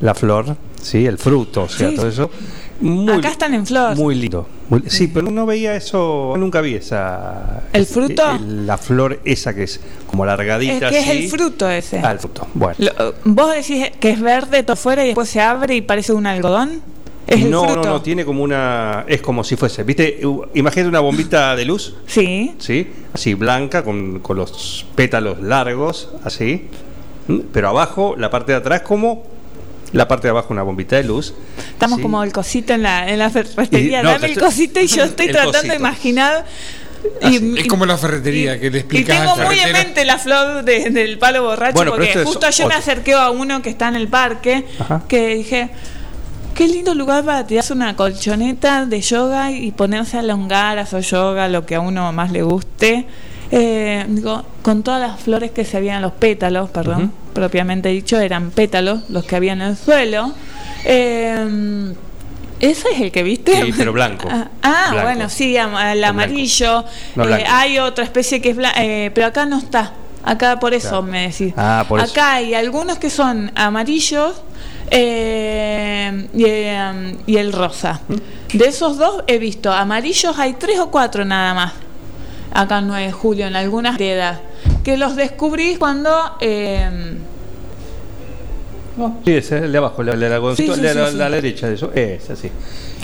la 0.00 0.14
flor, 0.14 0.56
sí, 0.80 1.04
el 1.06 1.18
fruto, 1.18 1.64
o 1.64 1.68
sea, 1.68 1.90
Sí. 1.90 1.96
todo 1.96 2.08
eso. 2.08 2.30
Muy, 2.80 3.12
Acá 3.14 3.30
están 3.30 3.54
en 3.54 3.66
flor. 3.66 3.96
Muy 3.96 4.14
lindo. 4.14 4.46
Muy- 4.68 4.84
sí, 4.86 5.08
pero 5.08 5.30
no 5.32 5.44
veía 5.46 5.74
eso, 5.74 6.34
nunca 6.38 6.60
vi 6.60 6.74
esa. 6.74 7.64
¿El 7.72 7.86
fruto? 7.86 8.22
el- 8.36 8.66
la 8.68 8.78
flor 8.78 9.20
esa 9.24 9.52
que 9.52 9.64
es 9.64 9.80
como 10.06 10.24
es 10.24 10.28
largadita. 10.28 10.88
que 10.88 10.98
es 11.00 11.08
el 11.08 11.28
fruto 11.28 11.68
ese. 11.68 11.98
Ah, 12.04 12.12
el 12.12 12.20
fruto. 12.20 12.46
Bueno. 12.54 12.76
Lo- 12.78 13.14
vos 13.24 13.52
decís 13.52 13.90
que 13.98 14.10
es 14.10 14.20
verde 14.20 14.62
todo 14.62 14.76
fuera 14.76 15.02
y 15.02 15.08
después 15.08 15.28
se 15.28 15.40
abre 15.40 15.74
y 15.74 15.80
parece 15.80 16.12
un 16.12 16.26
algodón. 16.26 16.80
Es 17.28 17.42
el 17.44 17.50
no, 17.50 17.64
fruto. 17.64 17.82
no, 17.82 17.84
no, 17.90 18.02
tiene 18.02 18.24
como 18.24 18.42
una. 18.42 19.04
Es 19.06 19.20
como 19.20 19.44
si 19.44 19.54
fuese. 19.56 19.82
¿Viste? 19.84 20.20
Imagínate 20.54 20.88
una 20.88 21.00
bombita 21.00 21.54
de 21.54 21.64
luz, 21.66 21.94
Sí. 22.06 22.54
¿sí? 22.58 22.90
Así, 23.12 23.34
blanca, 23.34 23.84
con, 23.84 24.20
con 24.20 24.36
los 24.38 24.86
pétalos 24.94 25.40
largos, 25.42 26.08
así. 26.24 26.68
Pero 27.52 27.68
abajo, 27.68 28.14
la 28.16 28.30
parte 28.30 28.52
de 28.52 28.58
atrás, 28.58 28.80
como 28.80 29.26
la 29.92 30.08
parte 30.08 30.26
de 30.28 30.30
abajo, 30.30 30.48
una 30.54 30.62
bombita 30.62 30.96
de 30.96 31.04
luz. 31.04 31.34
Estamos 31.70 31.96
¿sí? 31.96 32.02
como 32.02 32.22
el 32.22 32.32
cosito 32.32 32.72
en 32.72 32.82
la, 32.82 33.08
en 33.10 33.18
la 33.18 33.28
ferretería. 33.28 34.00
Y- 34.00 34.02
no, 34.02 34.08
Dame 34.08 34.20
te 34.20 34.26
el 34.26 34.32
estoy- 34.32 34.44
cosito 34.48 34.80
y 34.80 34.86
yo 34.86 35.04
estoy 35.04 35.26
tratando 35.26 35.52
cosito. 35.52 35.72
de 35.72 35.78
imaginar. 35.78 36.46
Ah, 37.22 37.28
sí. 37.30 37.52
y- 37.56 37.60
Es 37.60 37.66
como 37.66 37.84
la 37.86 37.98
ferretería 37.98 38.58
que 38.58 38.70
le 38.70 38.78
Y 38.78 38.80
explicas 38.80 39.18
tengo 39.20 39.36
muy 39.46 39.58
en 39.58 39.72
mente 39.72 40.04
la 40.06 40.18
flor 40.18 40.64
de- 40.64 40.88
del 40.90 41.18
palo 41.18 41.42
borracho 41.42 41.74
Bueno, 41.74 41.90
porque 41.92 42.24
justo 42.24 42.48
yo 42.50 42.66
me 42.68 42.74
acerqué 42.74 43.12
a 43.12 43.30
uno 43.30 43.60
que 43.60 43.68
está 43.70 43.88
en 43.88 43.96
el 43.96 44.08
parque 44.08 44.64
Ajá. 44.78 45.02
que 45.06 45.34
dije, 45.36 45.68
qué 46.58 46.66
lindo 46.66 46.92
lugar 46.92 47.24
para 47.24 47.46
tirarse 47.46 47.72
una 47.72 47.94
colchoneta 47.94 48.84
de 48.84 49.00
yoga 49.00 49.52
y 49.52 49.70
ponerse 49.70 50.16
a 50.16 50.20
elongar, 50.20 50.76
a 50.76 50.82
hacer 50.82 51.02
yoga, 51.02 51.46
lo 51.46 51.64
que 51.64 51.76
a 51.76 51.80
uno 51.80 52.12
más 52.12 52.32
le 52.32 52.42
guste. 52.42 53.06
Eh, 53.52 54.04
digo, 54.08 54.42
con 54.62 54.82
todas 54.82 55.00
las 55.00 55.20
flores 55.20 55.52
que 55.52 55.64
se 55.64 55.76
habían, 55.76 56.02
los 56.02 56.10
pétalos, 56.14 56.68
perdón, 56.70 57.12
propiamente 57.32 57.90
dicho, 57.90 58.18
eran 58.18 58.50
pétalos 58.50 59.08
los 59.08 59.24
que 59.24 59.36
había 59.36 59.52
en 59.52 59.62
el 59.62 59.76
suelo. 59.76 60.34
Eh, 60.84 61.94
¿Ese 62.58 62.88
es 62.92 63.00
el 63.02 63.12
que 63.12 63.22
viste? 63.22 63.62
Sí, 63.64 63.72
pero 63.76 63.92
blanco. 63.92 64.28
Ah, 64.30 64.48
ah, 64.62 64.88
Blanco. 64.90 65.06
bueno, 65.08 65.28
sí, 65.28 65.56
el 65.56 66.02
amarillo. 66.04 66.84
No, 67.14 67.24
Eh, 67.24 67.44
hay 67.48 67.78
otra 67.78 68.02
especie 68.02 68.42
que 68.42 68.50
es 68.50 68.56
blanca, 68.56 68.80
pero 69.14 69.28
acá 69.28 69.46
no 69.46 69.58
está. 69.58 69.92
Acá 70.30 70.58
por 70.60 70.74
eso 70.74 70.88
Claro. 70.90 71.02
me 71.04 71.28
decís. 71.28 71.54
Ah, 71.56 71.84
por 71.88 72.00
eso. 72.00 72.10
acá 72.12 72.34
hay 72.34 72.54
algunos 72.54 72.98
que 72.98 73.08
son 73.10 73.50
amarillos 73.54 74.34
eh, 74.90 76.28
y, 76.34 76.44
eh, 76.46 77.16
y 77.26 77.36
el 77.36 77.52
rosa. 77.52 78.00
De 78.52 78.66
esos 78.66 78.98
dos 78.98 79.22
he 79.26 79.38
visto 79.38 79.72
amarillos, 79.72 80.38
hay 80.38 80.54
tres 80.54 80.78
o 80.80 80.90
cuatro 80.90 81.24
nada 81.24 81.54
más. 81.54 81.72
Acá 82.52 82.78
en 82.78 82.88
9 82.88 83.06
de 83.06 83.12
julio, 83.12 83.46
en 83.46 83.56
algunas 83.56 83.92
variedades. 83.94 84.40
Que 84.82 84.96
los 84.96 85.16
descubrí 85.16 85.76
cuando. 85.76 86.10
eh, 86.40 87.16
Sí, 89.24 89.32
ese 89.36 89.58
es 89.58 89.62
el 89.64 89.70
de 89.72 89.78
abajo, 89.78 90.02
el 90.02 90.18
de 90.18 90.28
la, 90.28 90.38
la, 90.40 90.56
Sí, 90.56 90.62
sí, 90.62 90.68
la- 90.68 90.74
sí, 90.92 90.98
la- 90.98 91.10
sí. 91.10 91.16
la 91.16 91.30
derecha 91.30 91.68
de 91.68 91.74
eso. 91.74 91.92
Es 91.94 92.28
así. 92.30 92.50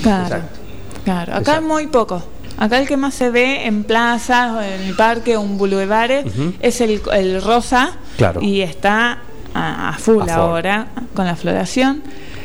Claro. 0.02 0.24
Exacto. 0.24 0.58
Claro, 1.04 1.32
acá 1.32 1.40
Exacto. 1.40 1.60
hay 1.60 1.66
muy 1.68 1.86
poco. 1.86 2.22
Acá 2.58 2.78
el 2.78 2.86
que 2.86 2.96
más 2.96 3.14
se 3.14 3.30
ve 3.30 3.66
en 3.66 3.84
plazas, 3.84 4.52
o 4.52 4.60
en 4.62 4.80
el 4.82 4.94
parque 4.94 5.36
o 5.36 5.42
en 5.42 5.58
boulevares 5.58 6.26
Ujú. 6.26 6.52
es 6.60 6.80
el, 6.80 7.00
el 7.12 7.42
rosa 7.42 7.92
Claro. 8.16 8.40
y 8.42 8.60
está 8.60 9.18
a, 9.54 9.88
a 9.90 9.92
full 9.98 10.28
A 10.28 10.34
ahora 10.34 10.86
con 11.14 11.26
la 11.26 11.36
floración. 11.36 12.02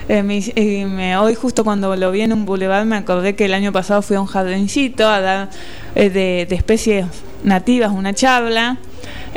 Eh, 0.08 0.24
me 0.24 0.40
eh, 0.56 0.86
me- 0.88 1.16
hoy 1.18 1.36
justo 1.36 1.64
cuando 1.64 1.96
lo 1.96 2.10
vi 2.12 2.22
en 2.22 2.34
un 2.34 2.46
boulevard 2.46 2.86
me 2.86 2.96
acordé 2.98 3.36
que 3.36 3.46
el 3.46 3.54
año 3.54 3.72
pasado 3.72 4.02
fui 4.02 4.16
a 4.16 4.22
un 4.22 4.26
jardincito 4.26 5.08
a 5.08 5.20
dar 5.22 5.50
eh, 5.94 6.10
de, 6.10 6.48
de 6.50 6.56
especies 6.56 7.06
nativas 7.44 7.92
una 7.92 8.14
charla. 8.14 8.78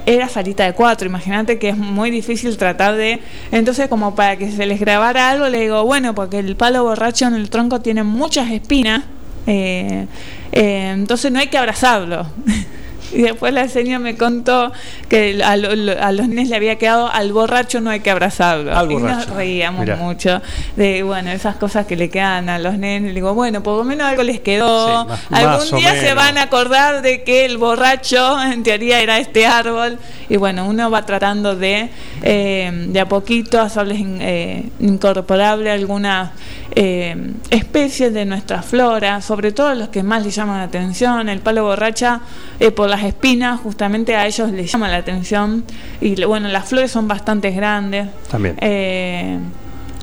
Era 0.07 0.29
salita 0.29 0.64
de 0.64 0.73
cuatro, 0.73 1.07
imagínate 1.07 1.59
que 1.59 1.69
es 1.69 1.76
muy 1.76 2.11
difícil 2.11 2.57
tratar 2.57 2.97
de... 2.97 3.21
Entonces 3.52 3.88
como 3.88 4.14
para 4.14 4.37
que 4.38 4.50
se 4.50 4.64
les 4.67 4.81
grabara 4.81 5.29
algo 5.31 5.49
le 5.50 5.61
digo, 5.61 5.85
bueno, 5.85 6.14
porque 6.14 6.38
el 6.38 6.57
palo 6.57 6.83
borracho 6.85 7.26
en 7.26 7.35
el 7.35 7.50
tronco 7.50 7.81
tiene 7.83 8.02
muchas 8.02 8.50
espinas, 8.50 9.02
eh, 9.47 10.07
eh, 10.53 10.91
entonces 10.95 11.31
no 11.33 11.39
hay 11.39 11.49
que 11.49 11.59
abrazarlo. 11.59 12.27
Y 13.15 13.21
después 13.21 13.53
la 13.53 13.69
señora 13.69 13.99
me 13.99 14.17
contó 14.17 14.73
que 15.11 15.43
a, 15.45 15.59
lo- 15.59 15.69
a 16.03 16.13
los 16.13 16.29
nenes 16.29 16.49
le 16.49 16.57
había 16.57 16.79
quedado 16.79 17.13
al 17.13 17.31
borracho 17.35 17.83
no 17.83 17.91
hay 17.91 18.01
que 18.01 18.11
abrazarlo. 18.11 18.75
Al 18.75 18.91
y 18.91 18.95
borracho. 18.95 19.17
nos 19.29 19.37
reíamos 19.37 19.81
Mirá. 19.83 19.97
mucho 19.97 20.41
de, 20.77 21.03
bueno, 21.03 21.31
esas 21.31 21.57
cosas 21.57 21.85
que 21.85 21.95
le 21.95 22.09
quedan 22.09 22.49
a 22.49 22.59
los 22.59 22.79
nenes. 22.79 23.11
Le 23.11 23.15
digo, 23.17 23.35
bueno, 23.35 23.63
por 23.63 23.77
lo 23.77 23.85
menos 23.85 24.07
algo 24.09 24.23
les 24.23 24.41
quedó. 24.41 25.03
Sí, 25.03 25.09
más- 25.09 25.21
Algún 25.31 25.71
más 25.73 25.73
día 25.73 26.01
se 26.01 26.15
van 26.15 26.39
a 26.39 26.45
acordar 26.45 27.03
de 27.03 27.23
que 27.23 27.45
el 27.45 27.59
borracho 27.59 28.43
en 28.45 28.63
teoría 28.63 29.03
era 29.03 29.19
este 29.19 29.45
árbol. 29.45 29.99
Y 30.31 30.39
bueno, 30.39 30.65
uno 30.67 30.91
va 30.91 31.05
tratando 31.05 31.55
de, 31.55 31.91
eh, 32.23 32.71
de 32.89 32.99
a 32.99 33.07
poquito 33.11 33.61
hacerles 33.61 34.01
eh, 34.03 34.65
incorporable 34.81 35.71
algunas 35.71 36.31
eh, 36.75 37.33
especies 37.50 38.12
de 38.12 38.25
nuestra 38.25 38.62
flora, 38.62 39.21
sobre 39.21 39.52
todo 39.52 39.75
los 39.75 39.88
que 39.88 40.02
más 40.02 40.25
les 40.25 40.35
llaman 40.35 40.59
la 40.59 40.64
atención. 40.64 41.29
El 41.29 41.41
palo 41.41 41.64
borracha, 41.64 42.21
eh, 42.61 42.71
por 42.71 42.88
las 42.88 43.05
espinas, 43.05 43.61
justamente 43.61 44.17
a 44.17 44.26
ellos 44.26 44.50
les 44.50 44.71
llama 44.71 44.88
la 44.88 44.97
atención. 44.97 45.64
Y 46.00 46.23
bueno, 46.25 46.49
las 46.49 46.69
flores 46.69 46.91
son 46.91 47.09
bastante 47.09 47.50
grandes. 47.50 48.09
También. 48.31 48.57
Eh, 48.61 49.38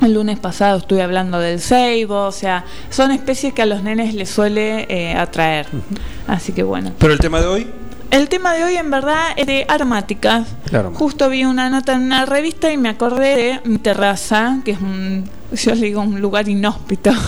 el 0.02 0.14
lunes 0.14 0.40
pasado 0.40 0.78
estuve 0.78 1.02
hablando 1.02 1.40
del 1.40 1.60
ceibo, 1.60 2.26
o 2.26 2.32
sea, 2.32 2.64
son 2.90 3.12
especies 3.12 3.54
que 3.54 3.62
a 3.62 3.66
los 3.66 3.84
nenes 3.84 4.14
les 4.14 4.30
suele 4.30 4.86
eh, 4.90 5.14
atraer. 5.14 5.68
Así 6.28 6.54
que 6.54 6.64
bueno. 6.64 6.94
Pero 7.00 7.14
el 7.14 7.20
tema 7.20 7.42
de 7.42 7.48
hoy, 7.48 7.68
El 8.12 8.30
tema 8.30 8.54
de 8.54 8.64
hoy 8.64 8.76
en 8.76 8.90
verdad 8.90 9.24
es 9.36 9.46
de 9.46 9.66
aromáticas. 9.68 10.48
Claro. 10.66 10.92
Justo 10.94 11.30
vi 11.30 11.44
una 11.44 11.70
nota 11.70 11.94
en 11.94 12.04
una 12.04 12.26
revista 12.26 12.72
y 12.72 12.78
me 12.78 12.90
acordé 12.90 13.36
de 13.36 13.60
mi 13.66 13.78
terraza, 13.78 14.60
que 14.64 14.72
es 14.72 14.80
un, 14.80 15.30
yo 15.56 15.76
le 15.76 15.82
digo 15.82 16.02
un 16.02 16.20
lugar 16.22 16.48
inhóspito. 16.48 17.12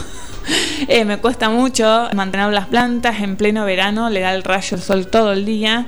Eh, 0.88 1.06
me 1.06 1.18
cuesta 1.18 1.52
mucho 1.52 2.10
mantener 2.16 2.52
las 2.52 2.66
plantas 2.66 3.22
en 3.22 3.36
pleno 3.36 3.64
verano, 3.64 4.10
le 4.10 4.22
da 4.22 4.34
el 4.34 4.44
rayo 4.44 4.76
del 4.76 4.84
sol 4.84 5.06
todo 5.06 5.34
el 5.34 5.46
día. 5.46 5.86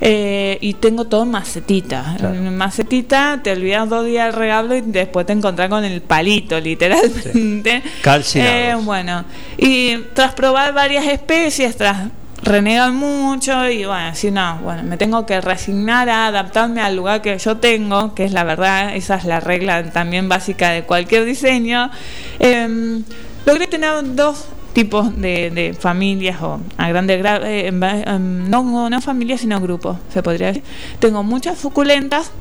Eh, 0.00 0.56
y 0.62 0.72
tengo 0.74 1.04
todo 1.04 1.24
en 1.24 1.30
macetita. 1.30 2.14
Claro. 2.18 2.34
En 2.34 2.56
macetita 2.56 3.40
te 3.42 3.52
olvidas 3.52 3.86
dos 3.88 4.06
días 4.06 4.26
del 4.26 4.34
regalo 4.34 4.74
y 4.74 4.80
después 4.80 5.26
te 5.26 5.34
encontrás 5.34 5.68
con 5.68 5.84
el 5.84 6.00
palito, 6.00 6.58
literalmente. 6.58 7.82
Calcinados. 8.02 8.54
Eh, 8.54 8.74
bueno, 8.82 9.24
y 9.58 9.98
tras 10.14 10.32
probar 10.32 10.72
varias 10.72 11.06
especies, 11.06 11.76
tras 11.76 12.08
renegar 12.44 12.92
mucho 12.92 13.68
y 13.70 13.84
bueno, 13.86 14.06
así 14.08 14.30
no, 14.30 14.58
bueno, 14.58 14.82
me 14.82 14.96
tengo 14.96 15.24
que 15.26 15.40
resignar 15.40 16.08
a 16.08 16.26
adaptarme 16.26 16.80
al 16.82 16.94
lugar 16.94 17.22
que 17.22 17.38
yo 17.38 17.56
tengo, 17.56 18.14
que 18.14 18.24
es 18.24 18.32
la 18.32 18.44
verdad, 18.44 18.94
esa 18.94 19.16
es 19.16 19.24
la 19.24 19.40
regla 19.40 19.90
también 19.90 20.28
básica 20.28 20.70
de 20.70 20.82
cualquier 20.84 21.24
diseño. 21.24 21.90
Em, 22.38 23.02
logré 23.46 23.66
tener 23.66 23.92
dos 24.14 24.46
tipos 24.74 25.16
de, 25.20 25.74
familias 25.78 26.42
o 26.42 26.60
a 26.76 26.88
grandes 26.88 27.22
gra- 27.22 27.40
eh, 27.44 27.68
em, 27.68 28.50
no, 28.50 28.90
no 28.90 29.00
familias 29.00 29.40
sino 29.40 29.60
grupos 29.60 29.98
se 30.12 30.20
podría 30.20 30.48
decir 30.48 30.64
tengo 30.98 31.22
muchas 31.22 31.58
suculentas 31.58 32.32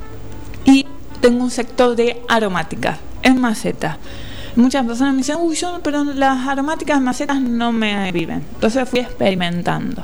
y 0.66 0.86
tengo 1.22 1.44
un 1.44 1.52
sector 1.52 1.96
de 1.96 2.22
aromáticas 2.28 2.98
en 3.22 3.40
maceta. 3.40 3.98
Muchas 4.56 4.86
personas 4.86 5.14
me 5.14 5.20
dicen, 5.20 5.38
uy, 5.40 5.56
yo, 5.56 5.80
pero 5.84 6.04
las 6.04 6.48
aromáticas 6.48 7.02
macetas 7.02 7.42
no 7.42 7.72
me 7.72 8.12
viven. 8.12 8.44
Entonces 8.56 8.88
fui 8.88 9.00
experimentando. 9.00 10.04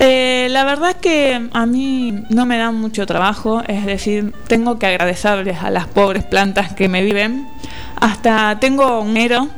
Eh, 0.00 0.46
la 0.50 0.64
verdad 0.64 0.90
es 0.90 0.96
que 0.96 1.48
a 1.52 1.66
mí 1.66 2.24
no 2.30 2.46
me 2.46 2.56
dan 2.56 2.76
mucho 2.76 3.04
trabajo, 3.04 3.62
es 3.66 3.84
decir, 3.84 4.32
tengo 4.46 4.78
que 4.78 4.86
agradecerles 4.86 5.58
a 5.60 5.70
las 5.70 5.88
pobres 5.88 6.24
plantas 6.24 6.72
que 6.72 6.88
me 6.88 7.02
viven. 7.02 7.48
Hasta 8.00 8.60
tengo 8.60 9.00
un 9.00 9.08
romero, 9.08 9.48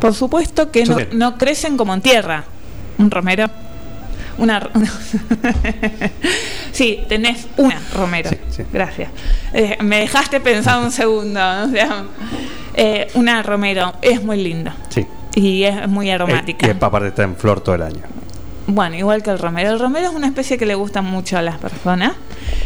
por 0.00 0.14
supuesto 0.14 0.70
que 0.70 0.84
no, 1.12 1.36
crecen 1.36 1.76
como 1.76 1.92
en 1.92 2.00
tierra. 2.00 2.44
Un 2.96 3.10
romero. 3.10 3.50
Una, 4.38 4.70
sí, 6.72 7.00
tenés 7.08 7.46
una 7.58 7.78
romero. 7.94 8.30
Sí, 8.30 8.38
sí. 8.48 8.62
Gracias. 8.72 9.10
Eh, 9.52 9.76
me 9.82 10.00
dejaste 10.00 10.40
pensar 10.40 10.82
un 10.82 10.90
segundo. 10.90 11.40
o 11.64 11.68
sea, 11.68 12.04
eh, 12.74 13.08
una 13.14 13.42
romero 13.42 13.92
es 14.02 14.22
muy 14.22 14.42
linda 14.42 14.76
sí. 14.88 15.06
y 15.34 15.64
es 15.64 15.88
muy 15.88 16.10
aromática. 16.10 16.66
Eh, 16.66 16.76
y 16.78 16.84
aparte 16.84 17.08
está 17.08 17.22
en 17.24 17.36
flor 17.36 17.60
todo 17.60 17.74
el 17.74 17.82
año. 17.82 18.02
Bueno, 18.66 18.96
igual 18.96 19.22
que 19.22 19.30
el 19.30 19.38
romero. 19.38 19.70
El 19.70 19.78
romero 19.78 20.08
es 20.08 20.14
una 20.14 20.26
especie 20.26 20.56
que 20.56 20.66
le 20.66 20.74
gusta 20.74 21.02
mucho 21.02 21.36
a 21.36 21.42
las 21.42 21.58
personas. 21.58 22.12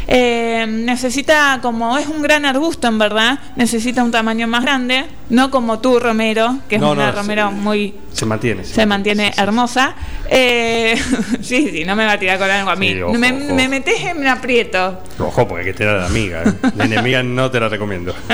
Eh, 0.07 0.65
necesita, 0.69 1.59
como 1.61 1.97
es 1.97 2.07
un 2.07 2.21
gran 2.21 2.45
arbusto 2.45 2.87
en 2.87 2.97
verdad, 2.99 3.39
necesita 3.55 4.03
un 4.03 4.11
tamaño 4.11 4.47
más 4.47 4.61
grande, 4.63 5.05
no 5.29 5.49
como 5.49 5.79
tú, 5.79 5.99
romero, 5.99 6.59
que 6.69 6.75
es 6.75 6.81
No, 6.81 6.91
una 6.91 7.07
no, 7.07 7.11
romero 7.13 7.51
muy 7.51 7.95
Se 8.13 8.25
mantiene. 8.25 8.63
se 8.63 8.85
mantiene 8.85 9.33
sí, 9.33 9.41
hermosa. 9.41 9.95
Eh, 10.29 10.95
sí, 11.41 11.69
sí, 11.71 11.83
no 11.85 11.95
me 11.95 12.05
va 12.05 12.13
a 12.13 12.19
tirar 12.19 12.37
con 12.37 12.49
algo 12.51 12.69
a 12.69 12.75
mí. 12.75 12.93
Sí, 12.93 13.01
ojo, 13.01 13.13
me, 13.13 13.31
ojo. 13.33 13.53
me 13.55 13.67
metes 13.67 13.99
en 14.01 14.17
un 14.17 14.27
aprieto. 14.27 15.01
Ojo, 15.19 15.47
porque 15.47 15.61
hay 15.65 15.71
que 15.71 15.77
tener 15.77 15.95
a 15.95 15.99
la 16.01 16.05
amiga. 16.05 16.43
¿eh? 16.43 16.53
La 16.75 16.85
enemiga 16.85 17.23
no 17.23 17.49
te 17.49 17.59
la 17.59 17.69
recomiendo. 17.69 18.13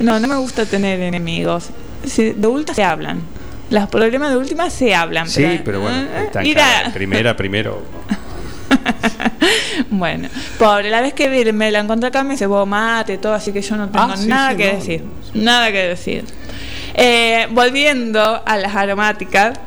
No, 0.00 0.18
no 0.18 0.26
me 0.28 0.36
gusta 0.36 0.64
tener 0.64 0.98
enemigos. 1.00 1.68
De 2.16 2.46
última 2.46 2.74
se 2.74 2.82
hablan. 2.82 3.20
Los 3.68 3.86
problemas 3.90 4.30
de 4.30 4.38
última 4.38 4.70
se 4.70 4.94
hablan. 4.94 5.28
Sí, 5.28 5.60
pero 5.62 5.80
bueno, 5.82 5.98
está 6.24 6.42
en 6.42 6.54
cara. 6.54 6.90
Primera, 6.90 7.36
primero. 7.36 7.82
Bueno, 9.90 10.28
pobre, 10.58 10.88
la 10.88 11.00
vez 11.00 11.14
que 11.14 11.28
vi- 11.28 11.52
me 11.52 11.70
la 11.72 11.80
encontré 11.80 12.08
acá 12.08 12.22
me 12.22 12.34
dice 12.34 12.46
vos 12.46 12.66
mate, 12.66 13.18
todo, 13.18 13.34
así 13.34 13.52
que 13.52 13.60
yo 13.60 13.76
no 13.76 13.88
tengo 13.88 14.06
Ah, 14.12 14.16
sí, 14.16 14.28
nada 14.28 14.50
sí, 14.52 14.56
que 14.56 14.72
no. 14.72 14.78
decir. 14.78 15.04
Nada 15.34 15.72
que 15.72 15.78
decir. 15.88 16.24
Eh, 16.94 17.46
volviendo 17.50 18.42
a 18.46 18.56
las 18.56 18.74
aromáticas. 18.74 19.58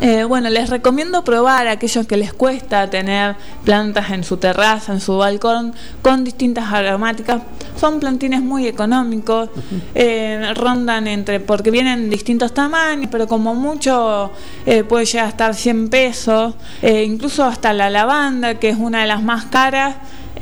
Eh, 0.00 0.24
bueno, 0.24 0.50
les 0.50 0.70
recomiendo 0.70 1.22
probar 1.24 1.66
a 1.66 1.72
aquellos 1.72 2.06
que 2.06 2.16
les 2.16 2.32
cuesta 2.32 2.90
tener 2.90 3.36
plantas 3.64 4.10
en 4.10 4.24
su 4.24 4.36
terraza, 4.36 4.92
en 4.92 5.00
su 5.00 5.16
balcón, 5.16 5.72
con 6.02 6.24
distintas 6.24 6.72
aromáticas. 6.72 7.42
Son 7.76 8.00
plantines 8.00 8.42
muy 8.42 8.66
económicos, 8.66 9.50
eh, 9.94 10.52
rondan 10.54 11.06
entre, 11.06 11.40
porque 11.40 11.70
vienen 11.70 12.04
en 12.04 12.10
distintos 12.10 12.52
tamaños, 12.54 13.08
pero 13.10 13.26
como 13.26 13.54
mucho 13.54 14.32
eh, 14.66 14.84
puede 14.84 15.04
llegar 15.04 15.26
a 15.26 15.28
estar 15.28 15.54
100 15.54 15.88
pesos, 15.88 16.54
eh, 16.82 17.04
incluso 17.04 17.44
hasta 17.44 17.72
la 17.72 17.90
lavanda, 17.90 18.56
que 18.56 18.70
es 18.70 18.76
una 18.76 19.02
de 19.02 19.06
las 19.06 19.22
más 19.22 19.46
caras. 19.46 19.96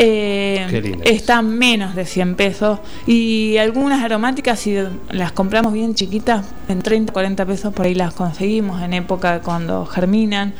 Eh, 0.04 0.66
Qué 0.68 0.80
linda. 0.80 1.04
está 1.04 1.42
menos 1.42 1.94
de 1.94 2.04
100 2.06 2.34
pesos 2.34 2.80
y 3.06 3.56
algunas 3.58 4.02
aromáticas 4.02 4.58
si 4.58 4.76
las 5.10 5.30
compramos 5.32 5.72
bien 5.72 5.94
chiquitas 5.94 6.44
en 6.68 6.82
30 6.82 7.12
40 7.12 7.46
pesos 7.46 7.72
por 7.72 7.86
ahí 7.86 7.94
las 7.94 8.12
conseguimos 8.14 8.82
en 8.82 8.94
época 8.94 9.40
cuando 9.40 9.86
germinan 9.86 10.54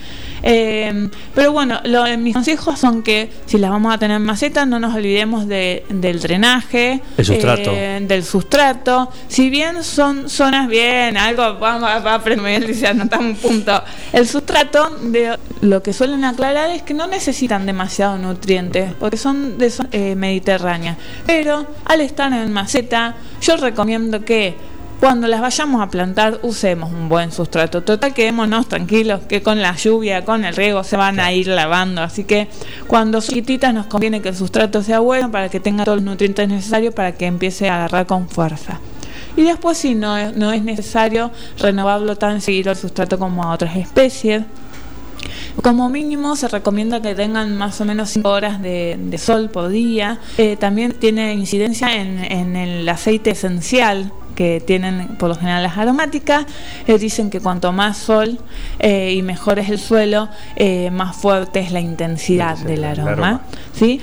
Eh, 0.44 1.08
pero 1.36 1.52
bueno 1.52 1.78
lo- 1.84 2.04
mis 2.18 2.34
consejos 2.34 2.76
son 2.76 3.04
que 3.04 3.30
si 3.46 3.58
las 3.58 3.70
vamos 3.70 3.94
a 3.94 3.98
tener 3.98 4.16
en 4.16 4.24
maceta 4.24 4.66
no 4.66 4.80
nos 4.80 4.92
olvidemos 4.92 5.46
de- 5.46 5.84
del 5.88 6.18
drenaje 6.20 7.00
El 7.16 7.24
sustrato. 7.24 7.70
eh, 7.72 8.00
del 8.02 8.24
sustrato 8.24 9.08
si 9.28 9.50
bien 9.50 9.84
son 9.84 10.28
zonas 10.28 10.66
bien 10.66 11.16
algo 11.16 11.58
vamos 11.60 11.88
a 11.88 12.14
aprender 12.14 12.66
dice 12.66 12.88
anotamos 12.88 13.26
un 13.28 13.36
punto 13.36 13.82
el 14.12 14.26
sustrato 14.26 14.90
de 15.02 15.36
lo 15.62 15.80
que 15.80 15.92
suelen 15.92 16.24
aclarar 16.24 16.70
es 16.70 16.82
que 16.82 16.92
no 16.92 17.06
necesitan 17.06 17.66
demasiado 17.66 18.18
nutrientes 18.18 18.94
porque 18.98 19.16
son 19.16 19.58
de 19.58 19.72
eh, 19.92 20.16
mediterránea. 20.16 20.98
Pero 21.24 21.66
al 21.84 22.00
estar 22.00 22.32
en 22.32 22.52
maceta 22.52 23.14
yo 23.40 23.56
recomiendo 23.56 24.24
que 24.24 24.56
cuando 24.98 25.28
las 25.28 25.40
vayamos 25.40 25.80
a 25.80 25.88
plantar 25.88 26.40
usemos 26.42 26.90
un 26.90 27.08
buen 27.08 27.30
sustrato. 27.30 27.82
Total 27.82 28.12
quedémonos 28.12 28.68
tranquilos 28.68 29.20
que 29.28 29.40
con 29.40 29.62
la 29.62 29.76
lluvia 29.76 30.24
con 30.24 30.44
el 30.44 30.54
riego 30.56 30.82
se 30.82 30.96
van 30.96 31.20
a 31.20 31.32
ir 31.32 31.46
lavando. 31.46 32.02
Así 32.02 32.24
que 32.24 32.48
cuando 32.88 33.20
son 33.20 33.36
chiquititas 33.36 33.72
nos 33.72 33.86
conviene 33.86 34.20
que 34.20 34.30
el 34.30 34.36
sustrato 34.36 34.82
sea 34.82 34.98
bueno 34.98 35.30
para 35.30 35.48
que 35.48 35.60
tenga 35.60 35.84
todos 35.84 35.98
los 35.98 36.04
nutrientes 36.04 36.48
necesarios 36.48 36.92
para 36.92 37.12
que 37.12 37.26
empiece 37.26 37.68
a 37.68 37.76
agarrar 37.76 38.06
con 38.06 38.28
fuerza. 38.28 38.80
Y 39.36 39.42
después 39.42 39.78
si 39.78 39.94
no 39.94 40.32
no 40.32 40.50
es 40.50 40.64
necesario 40.64 41.30
renovarlo 41.56 42.16
tan 42.16 42.40
seguido 42.40 42.72
el 42.72 42.76
sustrato 42.76 43.16
como 43.16 43.44
a 43.44 43.54
otras 43.54 43.76
especies. 43.76 44.42
Como 45.62 45.88
mínimo 45.90 46.36
se 46.36 46.48
recomienda 46.48 47.00
que 47.02 47.14
tengan 47.14 47.56
más 47.56 47.80
o 47.80 47.84
menos 47.84 48.10
5 48.10 48.28
horas 48.28 48.62
de, 48.62 48.96
de 48.98 49.18
sol 49.18 49.50
por 49.50 49.68
día. 49.68 50.18
Eh, 50.38 50.56
también 50.56 50.92
tiene 50.92 51.34
incidencia 51.34 51.94
en, 51.96 52.18
en 52.24 52.56
el 52.56 52.88
aceite 52.88 53.30
esencial 53.30 54.12
que 54.34 54.62
tienen 54.66 55.08
por 55.18 55.28
lo 55.28 55.34
general 55.34 55.62
las 55.62 55.76
aromáticas. 55.76 56.46
Eh, 56.86 56.96
dicen 56.98 57.28
que 57.28 57.40
cuanto 57.40 57.70
más 57.72 57.98
sol 57.98 58.38
eh, 58.78 59.12
y 59.12 59.20
mejor 59.22 59.58
es 59.58 59.68
el 59.68 59.78
suelo, 59.78 60.28
eh, 60.56 60.90
más 60.90 61.14
fuerte 61.16 61.60
es 61.60 61.70
la 61.70 61.80
intensidad 61.80 62.56
Sí, 62.56 62.64
del 62.64 62.78
el 62.78 62.84
aroma. 62.84 63.10
aroma. 63.12 63.40
¿sí? 63.74 64.00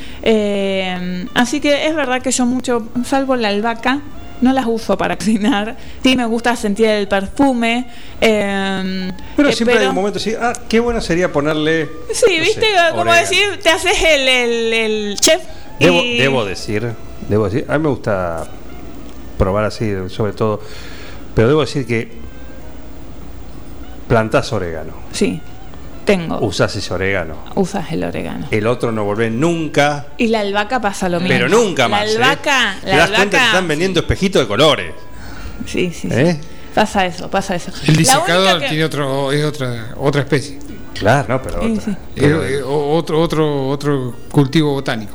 Así 1.33 1.59
que 1.59 1.87
es 1.87 1.95
verdad 1.95 2.21
que 2.21 2.31
yo 2.31 2.45
mucho, 2.45 2.87
salvo 3.05 3.35
la 3.35 3.47
albahaca, 3.49 4.01
no 4.41 4.53
las 4.53 4.65
uso 4.67 4.97
para 4.97 5.15
cocinar. 5.17 5.75
Sí 6.03 6.15
me 6.15 6.25
gusta 6.25 6.55
sentir 6.55 6.85
el 6.87 7.07
perfume. 7.07 7.87
eh, 8.21 9.11
Pero 9.35 9.49
eh, 9.49 9.53
siempre 9.53 9.77
hay 9.79 9.87
un 9.87 9.95
momento 9.95 10.17
así, 10.19 10.33
ah, 10.39 10.53
qué 10.67 10.79
bueno 10.79 11.01
sería 11.01 11.31
ponerle. 11.31 11.89
Sí, 12.13 12.35
no 12.37 12.43
viste, 12.43 12.61
sé, 12.61 12.67
como 12.91 13.01
orégano. 13.01 13.21
decir, 13.21 13.59
te 13.61 13.69
haces 13.69 14.01
el, 14.03 14.27
el, 14.27 14.73
el 14.73 15.19
chef. 15.19 15.41
Debo, 15.79 16.01
y- 16.03 16.17
debo 16.17 16.45
decir, 16.45 16.91
debo 17.29 17.45
decir, 17.45 17.65
a 17.69 17.77
mí 17.77 17.83
me 17.83 17.89
gusta 17.89 18.45
probar 19.37 19.63
así, 19.65 19.93
sobre 20.09 20.33
todo, 20.33 20.59
pero 21.33 21.47
debo 21.47 21.61
decir 21.61 21.85
que 21.87 22.11
plantás 24.07 24.51
orégano, 24.53 24.93
Sí, 25.11 25.39
tengo. 26.17 26.39
Usás 26.39 26.75
ese 26.75 26.93
orégano. 26.93 27.35
Usas 27.55 27.91
el 27.91 28.03
orégano. 28.03 28.47
El 28.51 28.67
otro 28.67 28.91
no 28.91 29.03
volvés 29.03 29.31
nunca. 29.31 30.07
Y 30.17 30.27
la 30.27 30.41
albahaca 30.41 30.81
pasa 30.81 31.07
lo 31.09 31.19
mismo. 31.19 31.35
Pero 31.35 31.49
nunca 31.49 31.87
más. 31.87 32.01
La 32.01 32.07
¿eh? 32.07 32.15
albahaca, 32.15 32.75
Te 32.83 32.87
la 32.89 32.97
das 32.97 33.09
cuenta 33.09 33.29
que 33.29 33.37
albahaca- 33.37 33.45
están 33.47 33.67
vendiendo 33.67 33.99
espejitos 33.99 34.41
de 34.41 34.47
colores. 34.47 34.93
Sí, 35.65 35.91
sí, 35.93 36.09
sí. 36.09 36.15
¿Eh? 36.15 36.39
Pasa 36.73 37.05
eso, 37.05 37.29
pasa 37.29 37.55
eso. 37.55 37.71
El 37.87 37.95
disecador 37.95 38.59
que- 38.59 38.69
tiene 38.69 38.83
otro, 38.85 39.31
es 39.31 39.43
otra, 39.43 39.93
otra 39.97 40.21
especie. 40.21 40.59
Claro, 40.93 41.25
no, 41.29 41.41
pero. 41.41 41.57
Otra. 41.63 41.81
sí. 41.85 41.95
Pero- 42.15 42.43
Es- 42.43 42.51
es 42.59 42.63
otro, 42.65 43.21
otro, 43.21 43.67
otro 43.69 44.15
cultivo 44.31 44.73
botánico. 44.73 45.13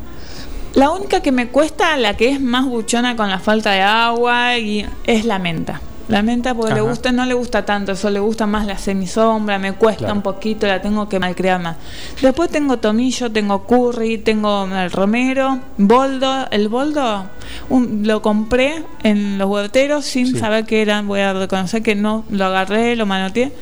La 0.74 0.90
única 0.90 1.20
que 1.22 1.30
me 1.30 1.48
cuesta, 1.48 1.96
la 1.96 2.16
que 2.16 2.30
es 2.30 2.40
más 2.40 2.64
buchona 2.66 3.14
con 3.16 3.30
la 3.30 3.38
falta 3.38 3.70
de 3.70 3.80
agua, 3.82 4.58
y 4.58 4.84
es 5.06 5.24
la 5.24 5.38
menta. 5.38 5.80
La 6.08 6.22
menta 6.22 6.54
porque 6.54 6.74
le 6.74 6.80
gusta, 6.82 7.12
no 7.12 7.24
le 7.24 7.32
gusta 7.34 7.64
tanto, 7.64 7.92
eso 7.92 8.10
le 8.10 8.20
gusta 8.20 8.46
más 8.46 8.66
la 8.66 8.76
semisombra, 8.76 9.58
me 9.58 9.72
cuesta 9.72 10.00
Claro. 10.00 10.14
un 10.16 10.22
poquito, 10.22 10.66
la 10.66 10.82
tengo 10.82 11.08
que 11.08 11.18
malcriar 11.18 11.60
más. 11.62 11.76
Después 12.20 12.50
tengo 12.50 12.76
tomillo, 12.78 13.32
tengo 13.32 13.64
curry, 13.64 14.18
tengo 14.18 14.66
el 14.66 14.90
romero, 14.90 15.60
boldo. 15.78 16.46
El 16.50 16.68
boldo 16.68 17.24
un- 17.70 18.02
lo 18.06 18.20
compré 18.20 18.82
en 19.02 19.38
los 19.38 19.48
huerteros 19.48 20.04
sin 20.04 20.26
Sí. 20.26 20.38
saber 20.38 20.66
qué 20.66 20.82
era, 20.82 21.00
voy 21.02 21.20
a 21.20 21.32
reconocer 21.32 21.82
que 21.82 21.94
no, 21.94 22.24
lo 22.28 22.44
agarré, 22.44 22.96
lo 22.96 23.06
manoteé. 23.06 23.52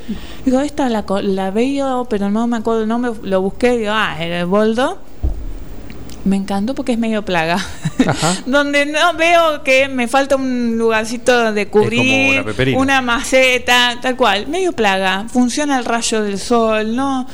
Digo, 0.45 0.61
esta 0.61 0.89
la, 0.89 1.05
la 1.23 1.51
veo, 1.53 2.07
pero 2.11 2.29
no 2.29 2.47
me 2.49 2.57
acuerdo 2.57 2.83
el 2.83 2.89
nombre, 2.89 3.13
lo 3.23 3.41
busqué, 3.41 3.79
digo, 3.79 3.93
ah, 3.95 4.17
era 4.19 4.41
el 4.41 4.47
boldo. 4.47 4.99
Me 6.25 6.37
encantó 6.37 6.75
porque 6.75 6.93
es 6.93 6.99
medio 6.99 7.25
plaga. 7.25 7.57
Ajá. 8.07 8.37
Donde 8.47 8.87
no 8.87 9.15
veo 9.15 9.63
que 9.63 9.89
me 9.89 10.09
falta 10.09 10.37
un 10.37 10.79
lugarcito 10.79 11.53
de 11.53 11.67
cubrir, 11.67 12.45
una 12.77 13.03
maceta, 13.03 13.99
tal 14.01 14.17
cual. 14.17 14.47
Medio 14.47 14.73
plaga. 14.73 15.27
Funciona 15.29 15.79
el 15.79 15.85
rayo 15.85 16.23
del 16.23 16.39
sol, 16.39 16.95
no. 16.95 17.27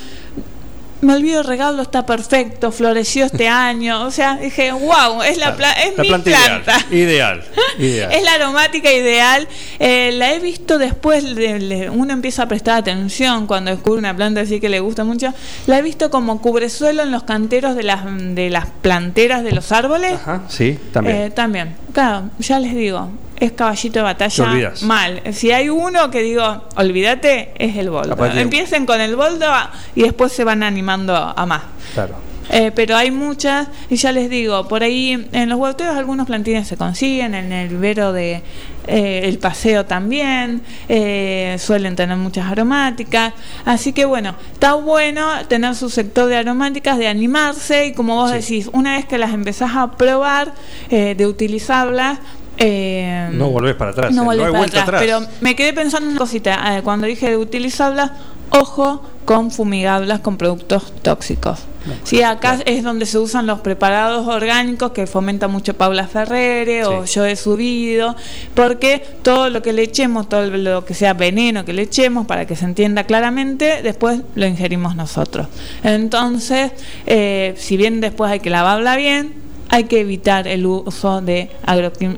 Me 1.00 1.14
olvido 1.14 1.40
el 1.42 1.46
regalo, 1.46 1.80
está 1.82 2.04
perfecto, 2.06 2.72
floreció 2.72 3.24
este 3.26 3.46
año. 3.48 4.04
O 4.04 4.10
sea, 4.10 4.36
dije, 4.36 4.72
wow, 4.72 5.22
es 5.22 5.38
la, 5.38 5.54
pla- 5.56 5.72
es 5.72 5.96
La 5.96 6.02
mi 6.02 6.08
planta 6.08 6.30
planta. 6.30 6.78
Ideal. 6.90 7.44
Ideal. 7.78 8.12
Es 8.12 8.22
la 8.24 8.32
aromática 8.32 8.92
ideal. 8.92 9.46
Eh, 9.78 10.10
la 10.14 10.32
he 10.34 10.40
visto 10.40 10.76
después, 10.78 11.34
de, 11.36 11.58
de- 11.60 11.90
uno 11.90 12.12
empieza 12.12 12.42
a 12.42 12.48
prestar 12.48 12.78
atención 12.78 13.46
cuando 13.46 13.70
descubre 13.70 13.98
una 14.00 14.14
planta 14.16 14.40
así 14.40 14.58
que 14.58 14.68
le 14.68 14.80
gusta 14.80 15.04
mucho. 15.04 15.32
La 15.66 15.78
he 15.78 15.82
visto 15.82 16.10
como 16.10 16.40
cubresuelo 16.40 17.02
en 17.04 17.12
los 17.12 17.22
canteros 17.22 17.76
de 17.76 17.84
las, 17.84 18.00
de 18.34 18.50
las 18.50 18.66
planteras 18.82 19.44
de 19.44 19.52
los 19.52 19.70
árboles. 19.70 20.14
Ajá, 20.14 20.42
sí, 20.48 20.78
también. 20.92 21.16
Eh, 21.16 21.30
también. 21.30 21.76
Claro, 21.92 22.30
ya 22.40 22.58
les 22.58 22.74
digo, 22.74 23.08
es 23.40 23.52
caballito 23.52 23.98
de 24.00 24.02
batalla 24.02 24.72
mal. 24.82 25.22
Si 25.32 25.50
hay 25.52 25.68
uno 25.68 26.10
que 26.10 26.22
digo, 26.22 26.64
olvídate, 26.76 27.50
es 27.56 27.76
el 27.76 27.90
boldo. 27.90 28.16
Empiecen 28.26 28.86
con 28.86 29.00
el 29.00 29.16
boldo 29.16 29.46
y 29.94 30.02
después 30.02 30.32
se 30.32 30.44
van 30.44 30.62
animando 30.62 31.14
a 31.14 31.46
más. 31.46 31.62
Claro. 31.94 32.28
Eh, 32.50 32.72
pero 32.74 32.96
hay 32.96 33.10
muchas, 33.10 33.68
y 33.90 33.96
ya 33.96 34.10
les 34.10 34.30
digo, 34.30 34.66
por 34.68 34.82
ahí 34.82 35.28
en 35.32 35.48
los 35.50 35.58
huerteros 35.58 35.94
algunos 35.98 36.26
plantines 36.26 36.66
se 36.66 36.78
consiguen, 36.78 37.34
en 37.34 37.52
el 37.52 37.68
vivero 37.68 38.14
de 38.14 38.42
eh, 38.86 39.20
el 39.24 39.38
paseo 39.38 39.84
también, 39.84 40.62
eh, 40.88 41.56
suelen 41.58 41.94
tener 41.94 42.16
muchas 42.16 42.50
aromáticas, 42.50 43.34
así 43.66 43.92
que 43.92 44.06
bueno, 44.06 44.34
está 44.54 44.72
bueno 44.72 45.28
tener 45.46 45.74
su 45.74 45.90
sector 45.90 46.26
de 46.30 46.36
aromáticas, 46.36 46.96
de 46.96 47.06
animarse, 47.08 47.84
y 47.88 47.92
como 47.92 48.14
vos 48.14 48.30
Sí. 48.30 48.36
decís, 48.38 48.70
una 48.72 48.96
vez 48.96 49.04
que 49.04 49.18
las 49.18 49.34
empezás 49.34 49.72
a 49.76 49.90
probar, 49.98 50.54
eh, 50.88 51.14
de 51.18 51.26
utilizarlas, 51.26 52.18
eh, 52.58 53.30
No 53.32 53.50
volvés 53.50 53.74
para 53.74 53.92
atrás. 53.92 54.12
no 54.12 54.22
eh, 54.22 54.24
volvés 54.26 54.46
hay 54.46 54.52
para 54.52 54.58
vuelta 54.58 54.82
atrás, 54.82 55.00
Pero 55.00 55.20
me 55.40 55.56
quedé 55.56 55.72
pensando 55.72 56.06
en 56.06 56.12
una 56.12 56.18
cosita. 56.20 56.76
eh, 56.76 56.82
cuando 56.82 57.06
dije 57.06 57.30
de 57.30 57.36
utilizarlas, 57.36 58.10
ojo 58.50 59.02
con 59.24 59.50
fumigarlas 59.50 60.20
con 60.20 60.38
productos 60.38 60.92
tóxicos. 61.02 61.60
Sí, 62.02 62.22
acá 62.22 62.58
es 62.64 62.82
donde 62.82 63.06
se 63.06 63.18
usan 63.18 63.46
los 63.46 63.60
preparados 63.60 64.26
orgánicos 64.26 64.92
que 64.92 65.06
fomenta 65.06 65.48
mucho 65.48 65.74
Paula 65.74 66.06
Ferrere 66.06 66.84
o 66.84 67.04
yo 67.04 67.24
he 67.24 67.36
subido, 67.36 68.16
porque 68.54 69.02
todo 69.22 69.50
lo 69.50 69.62
que 69.62 69.72
le 69.72 69.82
echemos, 69.82 70.28
todo 70.28 70.46
lo 70.46 70.84
que 70.84 70.94
sea 70.94 71.14
veneno 71.14 71.64
que 71.64 71.72
le 71.72 71.82
echemos, 71.82 72.26
para 72.26 72.46
que 72.46 72.56
se 72.56 72.64
entienda 72.64 73.04
claramente, 73.04 73.80
después 73.82 74.20
lo 74.34 74.46
ingerimos 74.46 74.96
nosotros. 74.96 75.46
Entonces, 75.82 76.72
eh, 77.06 77.54
si 77.58 77.76
bien 77.76 78.00
después 78.00 78.30
hay 78.30 78.40
que 78.40 78.50
lavarla 78.50 78.96
bien, 78.96 79.34
hay 79.68 79.84
que 79.84 80.00
evitar 80.00 80.48
el 80.48 80.66
uso 80.66 81.20
de 81.20 81.50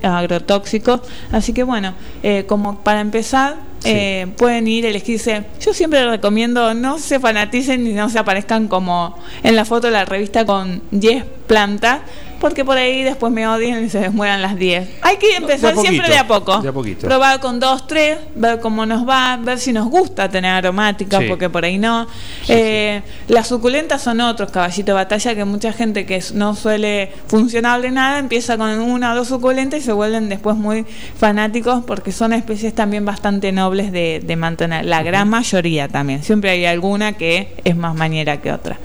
agrotóxicos. 0.02 1.00
Así 1.32 1.52
que 1.52 1.62
bueno, 1.62 1.94
eh, 2.22 2.44
como 2.46 2.80
para 2.82 3.00
empezar, 3.00 3.56
Sí. 3.80 3.88
eh, 3.94 4.26
pueden 4.36 4.68
ir, 4.68 4.84
elegirse. 4.84 5.44
Yo 5.58 5.72
siempre 5.72 6.02
les 6.02 6.10
recomiendo 6.10 6.74
no 6.74 6.98
se 6.98 7.18
fanaticen 7.18 7.82
ni 7.82 7.94
no 7.94 8.10
se 8.10 8.18
aparezcan 8.18 8.68
como 8.68 9.16
en 9.42 9.56
la 9.56 9.64
foto 9.64 9.86
de 9.86 9.94
la 9.94 10.04
revista 10.04 10.44
con 10.44 10.82
10 10.90 11.24
plantas, 11.46 12.00
porque 12.40 12.64
por 12.64 12.76
ahí 12.78 13.02
después 13.04 13.32
me 13.32 13.46
odian 13.46 13.84
y 13.84 13.88
se 13.90 14.00
les 14.00 14.12
mueran 14.12 14.42
las 14.42 14.56
10. 14.56 14.88
Hay 15.02 15.16
que 15.18 15.36
empezar 15.36 15.76
siempre 15.76 16.08
de 16.08 16.16
a 16.18 16.26
poco. 16.26 16.58
de 16.60 16.68
a 16.68 16.72
poquito. 16.72 17.06
Probar 17.06 17.38
con 17.40 17.60
dos, 17.60 17.86
tres, 17.86 18.18
ver 18.34 18.58
cómo 18.60 18.86
nos 18.86 19.08
va, 19.08 19.36
ver 19.36 19.58
si 19.58 19.72
nos 19.72 19.88
gusta 19.88 20.28
tener 20.28 20.50
aromáticas, 20.50 21.20
Sí. 21.20 21.26
porque 21.28 21.48
por 21.50 21.64
ahí 21.64 21.78
no. 21.78 22.06
Sí, 22.44 22.52
Eh, 22.56 23.02
Las 23.28 23.46
suculentas 23.48 24.00
son 24.02 24.20
otros 24.20 24.50
caballitos 24.50 24.86
de 24.86 24.92
batalla 24.92 25.34
que 25.34 25.44
mucha 25.44 25.72
gente 25.72 26.06
que 26.06 26.22
no 26.34 26.54
suele 26.56 27.12
funcionarle 27.26 27.90
nada 27.90 28.18
empieza 28.18 28.56
con 28.56 28.70
una 28.80 29.12
o 29.12 29.16
dos 29.16 29.28
suculentas 29.28 29.80
y 29.80 29.82
se 29.82 29.92
vuelven 29.92 30.28
después 30.28 30.56
muy 30.56 30.84
fanáticos 31.18 31.84
porque 31.86 32.12
son 32.12 32.32
especies 32.32 32.74
también 32.74 33.04
bastante 33.04 33.52
nobles 33.52 33.92
de, 33.92 34.22
de 34.24 34.36
mantener. 34.36 34.84
La 34.86 35.02
gran 35.02 35.28
mayoría 35.28 35.88
también. 35.88 36.22
Siempre 36.22 36.50
hay 36.50 36.64
alguna 36.64 37.12
que 37.12 37.54
es 37.64 37.76
más 37.76 37.94
mañera 37.94 38.40
que 38.40 38.50
otra. 38.52 38.78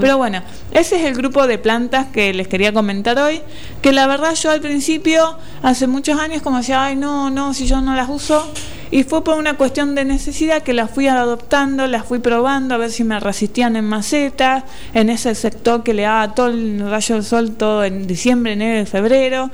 Pero 0.00 0.16
bueno, 0.16 0.42
ese 0.70 0.94
es 0.96 1.04
el 1.06 1.14
grupo 1.14 1.48
de 1.48 1.58
plantas 1.58 2.06
que 2.06 2.32
les 2.32 2.46
quería 2.46 2.72
comentar 2.72 2.91
hoy, 3.18 3.40
que 3.80 3.92
la 3.92 4.06
verdad 4.06 4.34
yo 4.34 4.50
al 4.50 4.60
principio, 4.60 5.36
hace 5.62 5.86
muchos 5.86 6.18
años, 6.18 6.42
como 6.42 6.58
decía, 6.58 6.84
ay 6.84 6.96
no, 6.96 7.30
no, 7.30 7.54
si 7.54 7.66
yo 7.66 7.80
no 7.80 7.94
las 7.94 8.08
uso, 8.08 8.46
y 8.90 9.04
fue 9.04 9.24
por 9.24 9.38
una 9.38 9.54
cuestión 9.54 9.94
de 9.94 10.04
necesidad 10.04 10.62
que 10.62 10.74
las 10.74 10.90
fui 10.90 11.08
adoptando, 11.08 11.86
las 11.86 12.04
fui 12.04 12.18
probando 12.18 12.74
a 12.74 12.78
ver 12.78 12.90
si 12.90 13.04
me 13.04 13.18
resistían 13.18 13.74
en 13.76 13.86
macetas, 13.86 14.64
en 14.92 15.08
ese 15.08 15.34
sector 15.34 15.82
que 15.82 15.94
le 15.94 16.02
daba 16.02 16.34
todo 16.34 16.48
el 16.48 16.88
rayo 16.90 17.14
del 17.14 17.24
sol 17.24 17.52
todo 17.52 17.84
en 17.84 18.06
diciembre, 18.06 18.52
enero 18.52 18.82
y 18.82 18.86
febrero. 18.86 19.50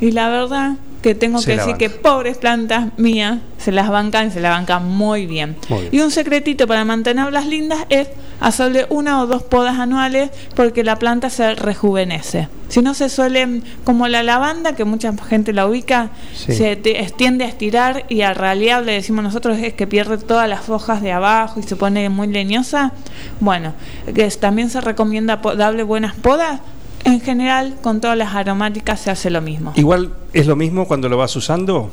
Y 0.00 0.10
la 0.10 0.28
verdad 0.28 0.72
que 1.02 1.14
tengo 1.14 1.38
Se 1.38 1.46
que 1.46 1.52
decir 1.52 1.72
banca. 1.72 1.78
que 1.78 1.90
pobres 1.90 2.38
plantas 2.38 2.88
mías 2.98 3.38
se 3.58 3.70
las 3.70 3.88
bancan 3.88 4.28
y 4.28 4.30
se 4.32 4.40
las 4.40 4.50
bancan 4.50 4.84
muy 4.86 5.26
bien. 5.26 5.56
Muy 5.68 5.82
bien. 5.82 5.94
Y 5.94 6.00
un 6.00 6.10
secretito 6.10 6.66
para 6.66 6.84
mantenerlas 6.84 7.46
lindas 7.46 7.86
es 7.90 8.08
hacerle 8.40 8.86
una 8.90 9.20
o 9.22 9.26
dos 9.26 9.42
podas 9.42 9.78
anuales 9.78 10.30
porque 10.56 10.82
la 10.84 10.96
planta 10.96 11.30
se 11.30 11.54
rejuvenece. 11.54 12.48
Si 12.68 12.82
no 12.82 12.94
se 12.94 13.08
suele, 13.08 13.62
como 13.84 14.06
la 14.08 14.22
lavanda, 14.22 14.74
que 14.74 14.84
mucha 14.84 15.12
gente 15.28 15.52
la 15.52 15.66
ubica, 15.66 16.10
Sí. 16.34 16.54
se 16.54 16.76
te- 16.76 17.12
tiende 17.16 17.44
a 17.44 17.48
estirar 17.48 18.04
y 18.08 18.22
a 18.22 18.32
ralear, 18.32 18.84
le 18.84 18.92
decimos 18.92 19.24
nosotros, 19.24 19.58
es 19.58 19.74
que 19.74 19.86
pierde 19.86 20.18
todas 20.18 20.48
las 20.48 20.68
hojas 20.68 21.02
de 21.02 21.12
abajo 21.12 21.60
y 21.60 21.62
se 21.64 21.76
pone 21.76 22.08
muy 22.08 22.28
leñosa. 22.28 22.92
Bueno, 23.40 23.74
que 24.14 24.24
es- 24.24 24.38
también 24.38 24.70
se 24.70 24.80
recomienda 24.80 25.40
darle 25.56 25.82
buenas 25.82 26.14
podas. 26.14 26.60
En 27.04 27.20
general, 27.20 27.76
con 27.82 28.00
todas 28.00 28.16
las 28.16 28.34
aromáticas 28.34 29.00
se 29.00 29.10
hace 29.10 29.30
lo 29.30 29.40
mismo. 29.40 29.72
Igual 29.74 30.12
es 30.32 30.46
lo 30.46 30.56
mismo 30.56 30.86
cuando 30.86 31.08
lo 31.08 31.16
vas 31.16 31.34
usando. 31.36 31.90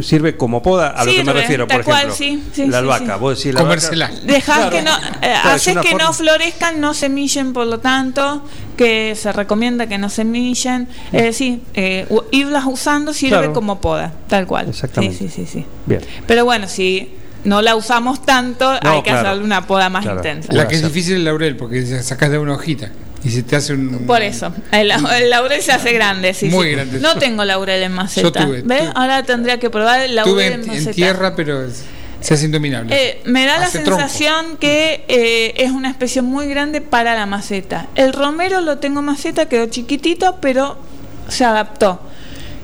Sirve 0.00 0.36
como 0.36 0.62
poda, 0.62 0.88
a 0.88 1.04
lo 1.04 1.12
que 1.12 1.22
me 1.24 1.32
refiero, 1.34 1.66
por 1.68 1.84
cual, 1.84 2.08
ejemplo. 2.08 2.16
sí, 2.16 2.42
sí, 2.54 2.66
la 2.66 2.78
albahaca, 2.78 3.14
sí. 3.14 3.20
vos 3.20 3.36
decís 3.38 3.54
la 3.54 3.60
Comérsela. 3.60 4.06
albahaca- 4.06 4.42
Claro. 4.44 4.70
que 4.70 4.82
no, 4.82 4.96
eh, 4.96 5.34
es 5.34 5.44
haces 5.46 5.76
que 5.78 5.90
forma- 5.90 6.04
no 6.04 6.12
florezcan, 6.14 6.80
no 6.80 6.94
semillen, 6.94 7.52
por 7.52 7.66
lo 7.66 7.78
tanto, 7.80 8.42
que 8.76 9.14
se 9.16 9.32
recomienda 9.32 9.86
que 9.86 9.98
no 9.98 10.08
semillen. 10.08 10.88
Eh, 11.12 11.32
sí, 11.34 11.62
eh, 11.74 12.06
u- 12.08 12.22
irlas 12.30 12.64
usando 12.66 13.12
sirve 13.12 13.36
Claro. 13.38 13.52
como 13.52 13.80
poda, 13.80 14.12
tal 14.28 14.46
cual. 14.46 14.68
Exactamente. 14.70 15.16
Sí, 15.18 15.28
sí, 15.28 15.44
sí, 15.44 15.52
sí. 15.60 15.66
Bien. 15.84 16.00
Pero 16.26 16.44
bueno, 16.46 16.68
si 16.68 17.10
no 17.44 17.60
la 17.60 17.76
usamos 17.76 18.24
tanto, 18.24 18.72
No, 18.82 18.90
hay 18.90 19.02
que 19.02 19.10
claro. 19.10 19.28
hacerle 19.28 19.44
una 19.44 19.66
poda 19.66 19.90
más 19.90 20.02
Claro. 20.04 20.18
intensa. 20.20 20.52
La 20.54 20.66
que 20.68 20.76
es 20.76 20.82
difícil 20.82 21.12
es 21.14 21.18
el 21.18 21.24
laurel, 21.26 21.56
porque 21.56 21.84
sacas 22.02 22.30
de 22.30 22.38
una 22.38 22.54
hojita 22.54 22.90
y 23.26 23.30
se 23.30 23.42
te 23.42 23.56
hace 23.56 23.72
un. 23.72 24.06
Por 24.06 24.22
eso, 24.22 24.52
el, 24.72 24.90
el 24.92 25.30
laurel 25.30 25.60
se 25.60 25.72
hace 25.72 25.92
grande, 25.92 26.32
sí, 26.32 26.46
Muy 26.46 26.66
sí. 26.68 26.72
grande. 26.74 27.00
No 27.00 27.16
tengo 27.18 27.44
laurel 27.44 27.82
en 27.82 27.92
maceta. 27.92 28.44
tuve, 28.44 28.62
¿Ves? 28.62 28.80
tuve. 28.82 28.92
Ahora 28.94 29.22
tendría 29.24 29.58
que 29.58 29.68
probar 29.68 30.00
el 30.00 30.14
laurel 30.14 30.32
Tuve 30.34 30.46
en, 30.46 30.52
en, 30.54 30.60
en 30.62 30.66
maceta. 30.68 30.92
tierra, 30.92 31.34
pero 31.34 31.64
es- 31.64 31.82
se 32.20 32.34
hace 32.34 32.46
indominable. 32.46 32.94
Eh, 32.96 33.20
me 33.26 33.44
da 33.46 33.58
la 33.58 33.68
tronco. 33.68 33.90
sensación 33.90 34.56
que 34.58 35.04
eh, 35.08 35.54
es 35.58 35.70
una 35.70 35.90
especie 35.90 36.22
muy 36.22 36.46
grande 36.48 36.80
para 36.80 37.14
la 37.14 37.26
maceta. 37.26 37.88
El 37.94 38.12
romero 38.12 38.60
lo 38.62 38.78
tengo 38.78 39.02
maceta, 39.02 39.46
quedó 39.48 39.66
chiquitito, 39.66 40.38
pero 40.40 40.78
se 41.28 41.44
adaptó. 41.44 42.00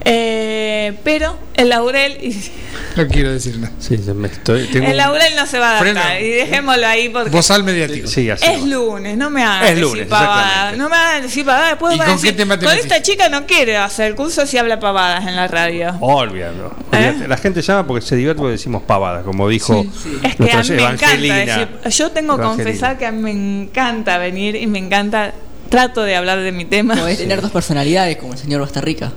Eh, 0.05 0.95
pero 1.05 1.37
el 1.55 1.69
laurel 1.69 2.19
y- 2.23 2.51
No 2.97 3.07
quiero 3.09 3.33
decir 3.33 3.59
nada. 3.59 3.73
Sí, 3.79 3.97
me 4.15 4.29
estoy, 4.29 4.67
tengo 4.67 4.87
el 4.87 4.93
un- 4.93 4.97
laurel 4.99 5.33
no 5.37 5.47
se 5.47 5.59
va 5.59 5.77
a 5.77 5.81
Freno. 5.81 6.01
y 6.21 6.29
dejémoslo 6.29 6.87
ahí 6.87 7.09
porque 7.09 7.31
Bozal 7.31 7.63
mediático. 7.65 8.07
Sí, 8.09 8.29
así 8.29 8.45
es 8.47 8.61
va. 8.63 8.67
lunes, 8.67 9.17
no 9.17 9.31
me 9.31 9.43
hagan 9.43 9.63
Es 9.63 9.69
decir 9.71 9.83
lunes, 9.85 10.07
pavadas, 10.09 10.77
no 10.77 10.89
me 10.89 10.97
hagan 10.97 11.23
decir 11.23 11.45
pavadas, 11.47 11.71
después 11.71 11.95
¿Y 11.95 11.99
van 11.99 12.09
a 12.11 12.13
decir, 12.13 12.37
tema 12.37 12.59
te 12.59 12.67
con 12.67 12.77
esta 12.77 13.01
chica 13.01 13.29
no 13.29 13.47
quiere 13.47 13.77
hacer 13.77 14.15
curso 14.15 14.45
si 14.47 14.59
habla 14.59 14.79
pavadas 14.81 15.27
en 15.27 15.37
la 15.37 15.47
radio. 15.49 15.97
Olvídalo. 16.01 16.75
¿Eh? 16.93 17.25
La 17.29 17.37
gente 17.37 17.63
llama 17.63 17.87
porque 17.87 18.05
se 18.05 18.17
divierte 18.17 18.39
porque 18.41 18.53
decimos 18.53 18.83
pavadas, 18.83 19.25
como 19.25 19.49
dijo 19.49 19.87
Es 20.23 20.37
que 20.37 20.51
a 20.51 20.63
mí 20.63 20.71
me 20.71 20.83
encanta 20.83 21.17
decir, 21.17 21.69
yo 21.91 22.11
tengo 22.11 22.37
que 22.37 22.43
Evangelina. 22.43 22.65
confesar 22.65 22.99
que 22.99 23.07
a 23.07 23.13
mí 23.13 23.23
me 23.23 23.31
encanta 23.31 24.19
venir 24.19 24.57
y 24.57 24.67
me 24.67 24.79
encanta, 24.79 25.33
trato 25.71 26.03
de 26.03 26.17
hablar 26.17 26.41
de 26.41 26.53
mi 26.53 26.65
tema. 26.67 26.97
Podés 26.97 27.19
tener 27.19 27.41
dos 27.41 27.51
personalidades 27.53 28.17
como 28.19 28.33
el 28.35 28.39
señor 28.39 28.61
Bastarrica. 28.61 29.13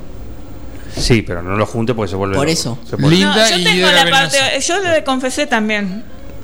Sí, 0.97 1.21
pero 1.21 1.41
no 1.41 1.55
lo 1.57 1.65
junte 1.65 1.93
porque 1.93 2.09
se 2.09 2.15
vuelve. 2.15 2.35
Por 2.35 2.45
loco. 2.45 2.53
eso. 2.53 2.77
Se 2.89 2.95
pone- 2.97 3.09
Linda 3.15 3.35
No, 3.35 3.49
yo 3.49 3.57
y 3.57 3.63
tengo 3.63 3.91
la 3.91 4.09
parte, 4.09 4.37
yo 4.61 4.79
le 4.79 5.03
confesé 5.03 5.45
también 5.47 6.03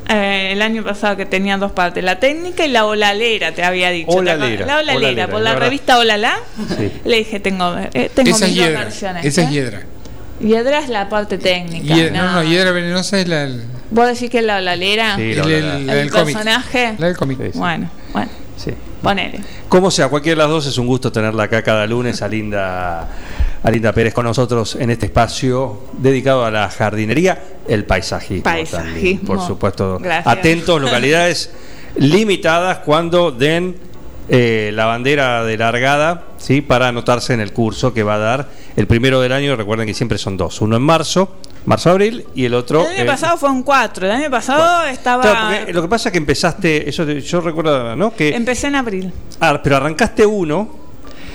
eh, 0.09 0.49
el 0.51 0.61
año 0.61 0.83
pasado 0.83 1.15
que 1.15 1.25
tenía 1.25 1.57
dos 1.57 1.71
partes, 1.71 2.03
la 2.03 2.19
técnica 2.19 2.65
y 2.65 2.69
la 2.69 2.85
olalera, 2.85 3.53
te 3.53 3.63
había 3.63 3.89
dicho. 3.91 4.11
¿te 4.11 4.17
Olalera? 4.17 4.65
La 4.65 4.73
olalera, 4.79 4.97
olalera, 4.97 5.27
por 5.29 5.41
la 5.41 5.55
revista 5.55 5.97
Olala, 5.99 6.35
Sí. 6.77 6.91
le 7.05 7.17
dije, 7.17 7.39
tengo, 7.39 7.75
eh, 7.93 8.11
tengo 8.13 8.31
Esa 8.35 8.47
mis 8.47 8.57
dos 8.57 8.67
versiones. 8.67 9.25
Esa 9.25 9.41
es 9.43 9.47
¿eh? 9.47 9.51
hiedra. 9.51 9.81
Hiedra 10.41 10.79
es 10.79 10.89
la 10.89 11.07
parte 11.07 11.37
técnica. 11.37 11.93
Hiedra- 11.95 12.11
no, 12.17 12.25
no. 12.25 12.31
no, 12.33 12.43
hiedra 12.43 12.71
venenosa 12.71 13.19
es 13.19 13.27
la, 13.27 13.43
el, 13.43 13.63
¿Vos 13.91 14.07
decís 14.07 14.29
que 14.29 14.39
es 14.39 14.43
la 14.45 14.57
olalera? 14.57 15.15
Sí, 15.15 15.21
el, 15.21 15.37
la 15.37 15.43
el- 15.43 15.47
Olalera. 15.47 15.67
la 15.79 15.79
¿El 15.93 15.99
del 15.99 16.09
cómic. 16.11 16.25
personaje? 16.35 16.95
La 16.97 17.07
del 17.07 17.15
cómic. 17.17 17.37
Sí, 17.41 17.49
sí. 17.53 17.59
Bueno, 17.59 17.89
bueno, 18.11 18.31
Sí. 18.57 18.71
ponele. 19.03 19.39
Como 19.69 19.91
sea, 19.91 20.09
cualquiera 20.09 20.35
de 20.41 20.43
las 20.43 20.49
dos 20.49 20.65
es 20.65 20.77
un 20.77 20.87
gusto 20.87 21.11
tenerla 21.11 21.43
acá 21.43 21.61
cada 21.61 21.85
lunes 21.85 22.21
a 22.21 22.27
Linda, 22.27 23.07
a 23.63 23.71
Linda 23.71 23.93
Pérez 23.93 24.13
con 24.13 24.25
nosotros 24.25 24.75
en 24.75 24.89
este 24.89 25.05
espacio 25.07 25.79
dedicado 25.93 26.45
a 26.45 26.51
la 26.51 26.69
jardinería, 26.69 27.41
el 27.67 27.85
paisajismo. 27.85 28.43
Paisajismo. 28.43 28.93
también, 28.93 29.19
por 29.19 29.41
supuesto. 29.41 29.99
Gracias. 29.99 30.27
Atentos, 30.27 30.81
localidades 30.81 31.51
limitadas 31.95 32.79
cuando 32.79 33.31
den 33.31 33.75
eh, 34.29 34.71
la 34.73 34.85
bandera 34.85 35.43
de 35.43 35.57
largada 35.57 36.23
¿sí? 36.37 36.61
para 36.61 36.87
anotarse 36.87 37.33
en 37.33 37.41
el 37.41 37.51
curso 37.53 37.93
que 37.93 38.03
va 38.03 38.15
a 38.15 38.19
dar 38.19 38.49
el 38.75 38.87
primero 38.87 39.21
del 39.21 39.31
año. 39.31 39.55
Recuerden 39.55 39.85
que 39.85 39.93
siempre 39.93 40.17
son 40.17 40.37
dos: 40.37 40.61
uno 40.61 40.75
en 40.75 40.81
marzo, 40.81 41.35
marzo-abril, 41.65 42.25
y 42.33 42.45
el 42.45 42.55
otro. 42.55 42.81
El 42.87 43.01
año 43.01 43.05
pasado 43.05 43.37
fue 43.37 43.51
un 43.51 43.61
4, 43.61 44.07
el 44.07 44.11
año 44.11 44.31
pasado 44.31 44.87
estaba... 44.87 45.21
Claro, 45.21 45.71
lo 45.71 45.81
que 45.83 45.87
pasa 45.87 46.09
es 46.09 46.13
que 46.13 46.17
empezaste, 46.17 46.89
eso 46.89 47.03
yo 47.05 47.41
recuerdo, 47.41 47.95
¿no? 47.95 48.15
Que 48.15 48.35
Empecé 48.35 48.67
en 48.67 48.75
abril. 48.75 49.13
Ah, 49.39 49.59
pero 49.61 49.77
arrancaste 49.77 50.25
uno 50.25 50.80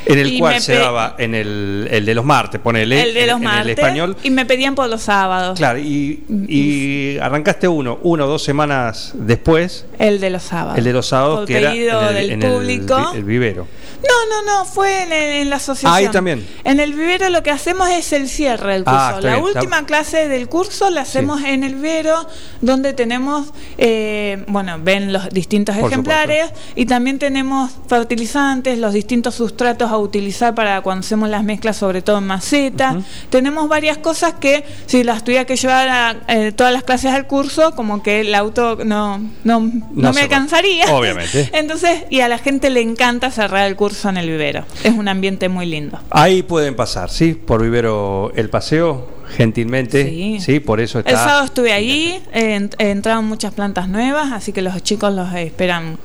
en 0.06 0.18
el 0.18 0.32
Y 0.32 0.38
cual 0.38 0.60
se 0.60 0.74
daba 0.76 1.14
en 1.18 1.34
el, 1.34 1.88
el 1.90 2.04
de 2.06 2.14
los 2.14 2.24
martes, 2.24 2.60
ponele. 2.60 3.02
el 3.02 3.14
de 3.14 3.20
en- 3.22 3.26
los 3.26 3.36
en 3.38 3.44
martes. 3.44 3.64
el 3.64 3.70
español. 3.70 4.16
Y 4.22 4.30
me 4.30 4.46
pedían 4.46 4.74
por 4.74 4.88
los 4.88 5.02
sábados. 5.02 5.58
Claro, 5.58 5.78
y, 5.78 6.22
y 6.48 7.18
arrancaste 7.18 7.68
uno, 7.68 7.98
uno 8.02 8.24
o 8.24 8.28
dos 8.28 8.42
semanas 8.42 9.12
después, 9.14 9.84
El 9.98 10.20
de 10.20 10.30
los 10.30 10.42
sábados. 10.42 10.78
el 10.78 10.84
de 10.84 10.92
los 10.92 11.06
sábados, 11.06 11.38
Por 11.40 11.46
que 11.48 11.58
era 11.58 11.72
en 11.74 11.80
el, 11.80 12.14
del 12.14 12.30
en 12.30 12.42
el 12.42 12.52
público. 12.52 13.12
el 13.14 13.24
vivero. 13.24 13.66
No, 14.02 14.42
no, 14.42 14.58
no, 14.58 14.64
fue 14.64 15.40
en, 15.40 15.50
la 15.50 15.56
asociación. 15.56 15.92
Ah, 15.92 15.96
ahí 15.96 16.08
también. 16.08 16.46
En 16.64 16.80
el 16.80 16.92
vivero 16.92 17.28
lo 17.30 17.42
que 17.42 17.50
hacemos 17.50 17.88
es 17.88 18.12
el 18.12 18.28
cierre 18.28 18.74
del 18.74 18.84
curso. 18.84 18.98
Ah, 18.98 19.12
está 19.16 19.20
la 19.28 19.34
bien, 19.36 19.46
está- 19.48 19.60
última 19.60 19.86
clase 19.86 20.28
del 20.28 20.48
curso 20.48 20.90
la 20.90 21.02
hacemos 21.02 21.42
en 21.42 21.64
el 21.64 21.74
vivero, 21.76 22.26
donde 22.60 22.92
tenemos, 22.92 23.48
eh, 23.78 24.44
bueno, 24.48 24.78
ven 24.80 25.12
los 25.12 25.30
distintos 25.30 25.76
Por 25.76 25.90
ejemplares 25.90 26.50
y 26.74 26.86
también 26.86 27.18
tenemos 27.18 27.72
fertilizantes, 27.88 28.78
los 28.78 28.92
distintos 28.92 29.34
sustratos 29.34 29.90
a 29.90 29.98
utilizar 29.98 30.54
para 30.54 30.80
cuando 30.82 31.04
hacemos 31.04 31.28
las 31.28 31.42
mezclas, 31.44 31.76
sobre 31.76 32.02
todo 32.02 32.18
en 32.18 32.26
maceta. 32.26 32.96
Tenemos 33.30 33.68
varias 33.68 33.98
cosas 33.98 34.34
que 34.34 34.64
si 34.86 35.04
las 35.04 35.24
tuviera 35.24 35.44
que 35.44 35.56
llevar 35.56 35.88
a 35.88 36.16
eh, 36.28 36.52
todas 36.52 36.72
las 36.72 36.82
clases 36.84 37.12
al 37.12 37.26
curso, 37.26 37.74
como 37.74 38.02
que 38.02 38.20
el 38.20 38.34
auto 38.34 38.78
no, 38.84 39.18
no, 39.44 39.60
no, 39.60 39.70
No 39.94 40.12
me 40.12 40.22
alcanzaría. 40.22 40.94
Obviamente. 40.94 41.50
Entonces, 41.54 42.04
y 42.10 42.20
a 42.20 42.28
la 42.28 42.38
gente 42.38 42.70
le 42.70 42.80
encanta 42.80 43.30
cerrar 43.30 43.66
el 43.66 43.76
curso 43.76 43.95
en 44.04 44.16
el 44.18 44.28
vivero. 44.28 44.64
Es 44.84 44.92
un 44.94 45.08
ambiente 45.08 45.48
muy 45.48 45.66
lindo. 45.66 45.98
Ahí 46.10 46.42
pueden 46.42 46.76
pasar, 46.76 47.10
¿sí? 47.10 47.34
Por 47.34 47.62
vivero 47.62 48.30
el 48.36 48.48
paseo, 48.50 49.08
gentilmente. 49.36 50.04
Sí. 50.08 50.38
Sí, 50.40 50.60
por 50.60 50.80
eso 50.80 50.98
está. 51.00 51.10
El 51.10 51.16
sábado 51.16 51.44
estuve 51.44 51.72
ahí, 51.72 52.22
eh, 52.32 52.58
ent- 52.60 52.74
entraron 52.78 53.24
muchas 53.24 53.52
plantas 53.54 53.88
nuevas, 53.88 54.32
así 54.32 54.52
que 54.52 54.62
los 54.62 54.82
chicos 54.82 55.12
los 55.14 55.32
esperan 55.34 55.98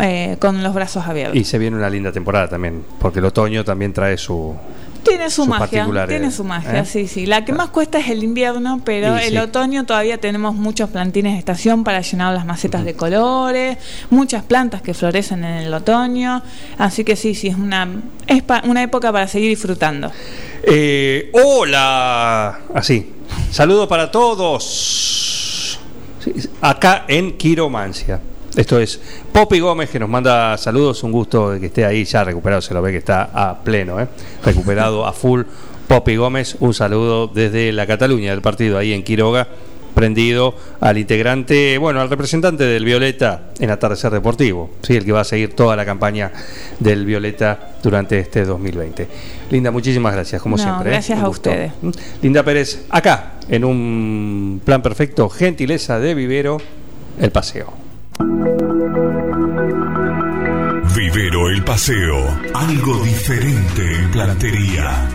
eh, 0.00 0.36
con 0.38 0.62
los 0.62 0.74
brazos 0.74 1.06
abiertos. 1.06 1.36
Y 1.36 1.44
se 1.44 1.58
viene 1.58 1.76
una 1.76 1.88
linda 1.90 2.12
temporada 2.12 2.48
también, 2.48 2.84
porque 2.98 3.18
el 3.18 3.24
otoño 3.26 3.64
también 3.64 3.92
trae 3.92 4.16
su. 4.18 4.54
Tiene 5.08 5.30
su 5.30 5.46
magia, 5.46 5.86
tiene 6.08 6.30
su 6.30 6.44
magia, 6.44 6.80
¿eh? 6.80 6.84
sí, 6.84 7.06
sí. 7.08 7.26
La 7.26 7.44
que 7.44 7.52
más 7.52 7.70
cuesta 7.70 7.98
es 7.98 8.08
el 8.08 8.22
invierno, 8.24 8.80
pero 8.84 9.16
el 9.16 9.30
sí. 9.30 9.36
otoño 9.38 9.84
todavía 9.86 10.18
tenemos 10.18 10.54
muchos 10.54 10.90
plantines 10.90 11.32
de 11.34 11.38
estación 11.38 11.84
para 11.84 12.00
llenar 12.00 12.34
las 12.34 12.44
macetas 12.46 12.84
de 12.84 12.94
colores, 12.94 13.78
muchas 14.10 14.42
plantas 14.44 14.82
que 14.82 14.94
florecen 14.94 15.44
en 15.44 15.54
el 15.64 15.74
otoño, 15.74 16.42
así 16.78 17.04
que 17.04 17.16
sí, 17.16 17.34
sí, 17.34 17.48
es 17.48 17.56
una, 17.56 17.88
es 18.26 18.42
pa- 18.42 18.62
una 18.66 18.82
época 18.82 19.12
para 19.12 19.26
seguir 19.28 19.48
disfrutando. 19.50 20.10
Eh, 20.62 21.30
hola, 21.32 22.60
así. 22.74 23.12
Saludo 23.50 23.88
para 23.88 24.10
todos. 24.10 25.78
Acá 26.60 27.04
en 27.08 27.36
Quiromancia. 27.36 28.20
Esto 28.56 28.80
es 28.80 28.98
Poppy 29.32 29.60
Gómez 29.60 29.90
que 29.90 29.98
nos 29.98 30.08
manda 30.08 30.56
saludos. 30.56 31.02
Un 31.02 31.12
gusto 31.12 31.60
que 31.60 31.66
esté 31.66 31.84
ahí 31.84 32.04
ya 32.04 32.24
recuperado. 32.24 32.62
Se 32.62 32.72
lo 32.72 32.80
ve 32.80 32.90
que 32.90 32.98
está 32.98 33.28
a 33.34 33.62
pleno, 33.62 34.00
¿eh? 34.00 34.08
recuperado 34.42 35.06
a 35.06 35.12
full. 35.12 35.42
Poppy 35.86 36.16
Gómez, 36.16 36.56
un 36.60 36.72
saludo 36.72 37.28
desde 37.28 37.70
la 37.72 37.86
Cataluña 37.86 38.30
del 38.30 38.40
partido 38.40 38.78
ahí 38.78 38.92
en 38.94 39.02
Quiroga. 39.04 39.46
Prendido 39.94 40.54
al 40.80 40.98
integrante, 40.98 41.78
bueno, 41.78 42.02
al 42.02 42.10
representante 42.10 42.64
del 42.64 42.84
Violeta 42.84 43.44
en 43.58 43.70
Atardecer 43.70 44.12
Deportivo, 44.12 44.68
¿sí? 44.82 44.94
el 44.94 45.06
que 45.06 45.12
va 45.12 45.20
a 45.20 45.24
seguir 45.24 45.54
toda 45.54 45.74
la 45.74 45.86
campaña 45.86 46.30
del 46.80 47.06
Violeta 47.06 47.76
durante 47.82 48.18
este 48.18 48.44
2020. 48.44 49.08
Linda, 49.50 49.70
muchísimas 49.70 50.12
gracias, 50.12 50.42
como 50.42 50.58
No, 50.58 50.62
siempre. 50.62 50.90
¿eh? 50.90 50.92
gracias 50.92 51.18
a 51.18 51.28
ustedes. 51.30 51.72
Linda 52.20 52.42
Pérez, 52.42 52.84
acá, 52.90 53.36
en 53.48 53.64
un 53.64 54.60
plan 54.62 54.82
perfecto, 54.82 55.30
gentileza 55.30 55.98
de 55.98 56.14
vivero, 56.14 56.58
el 57.18 57.30
paseo. 57.30 57.85
Vivero 60.96 61.50
el 61.50 61.62
paseo. 61.64 62.40
Algo 62.54 63.04
diferente 63.04 63.98
en 63.98 64.10
plantería. 64.10 65.08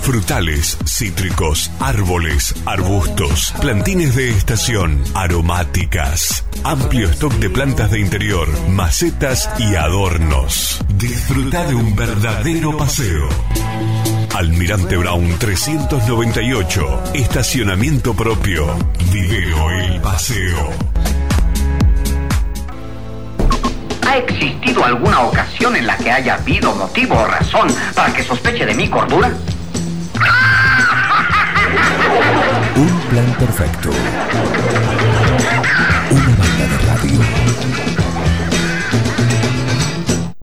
Frutales, 0.00 0.76
cítricos, 0.84 1.70
árboles, 1.78 2.54
arbustos, 2.66 3.54
plantines 3.60 4.16
de 4.16 4.30
estación, 4.30 5.02
aromáticas. 5.14 6.44
Amplio 6.64 7.08
stock 7.10 7.34
de 7.34 7.50
plantas 7.50 7.92
de 7.92 8.00
interior, 8.00 8.48
macetas 8.68 9.48
y 9.58 9.76
adornos. 9.76 10.84
Disfruta 10.96 11.64
de 11.66 11.76
un 11.76 11.94
verdadero 11.94 12.76
paseo. 12.76 13.28
Almirante 14.34 14.96
Brown 14.96 15.38
398. 15.38 17.02
Estacionamiento 17.14 18.14
propio. 18.14 18.66
Vivero 19.12 19.70
el 19.70 20.00
paseo. 20.00 20.70
¿Ha 24.08 24.16
existido 24.16 24.82
alguna 24.86 25.20
ocasión 25.20 25.76
en 25.76 25.86
la 25.86 25.94
que 25.98 26.10
haya 26.10 26.36
habido 26.36 26.74
motivo 26.74 27.14
o 27.14 27.26
razón 27.26 27.68
para 27.94 28.10
que 28.10 28.22
sospeche 28.22 28.64
de 28.64 28.72
mi 28.72 28.88
cordura? 28.88 29.30
Un 32.74 33.00
plan 33.10 33.36
perfecto. 33.38 33.90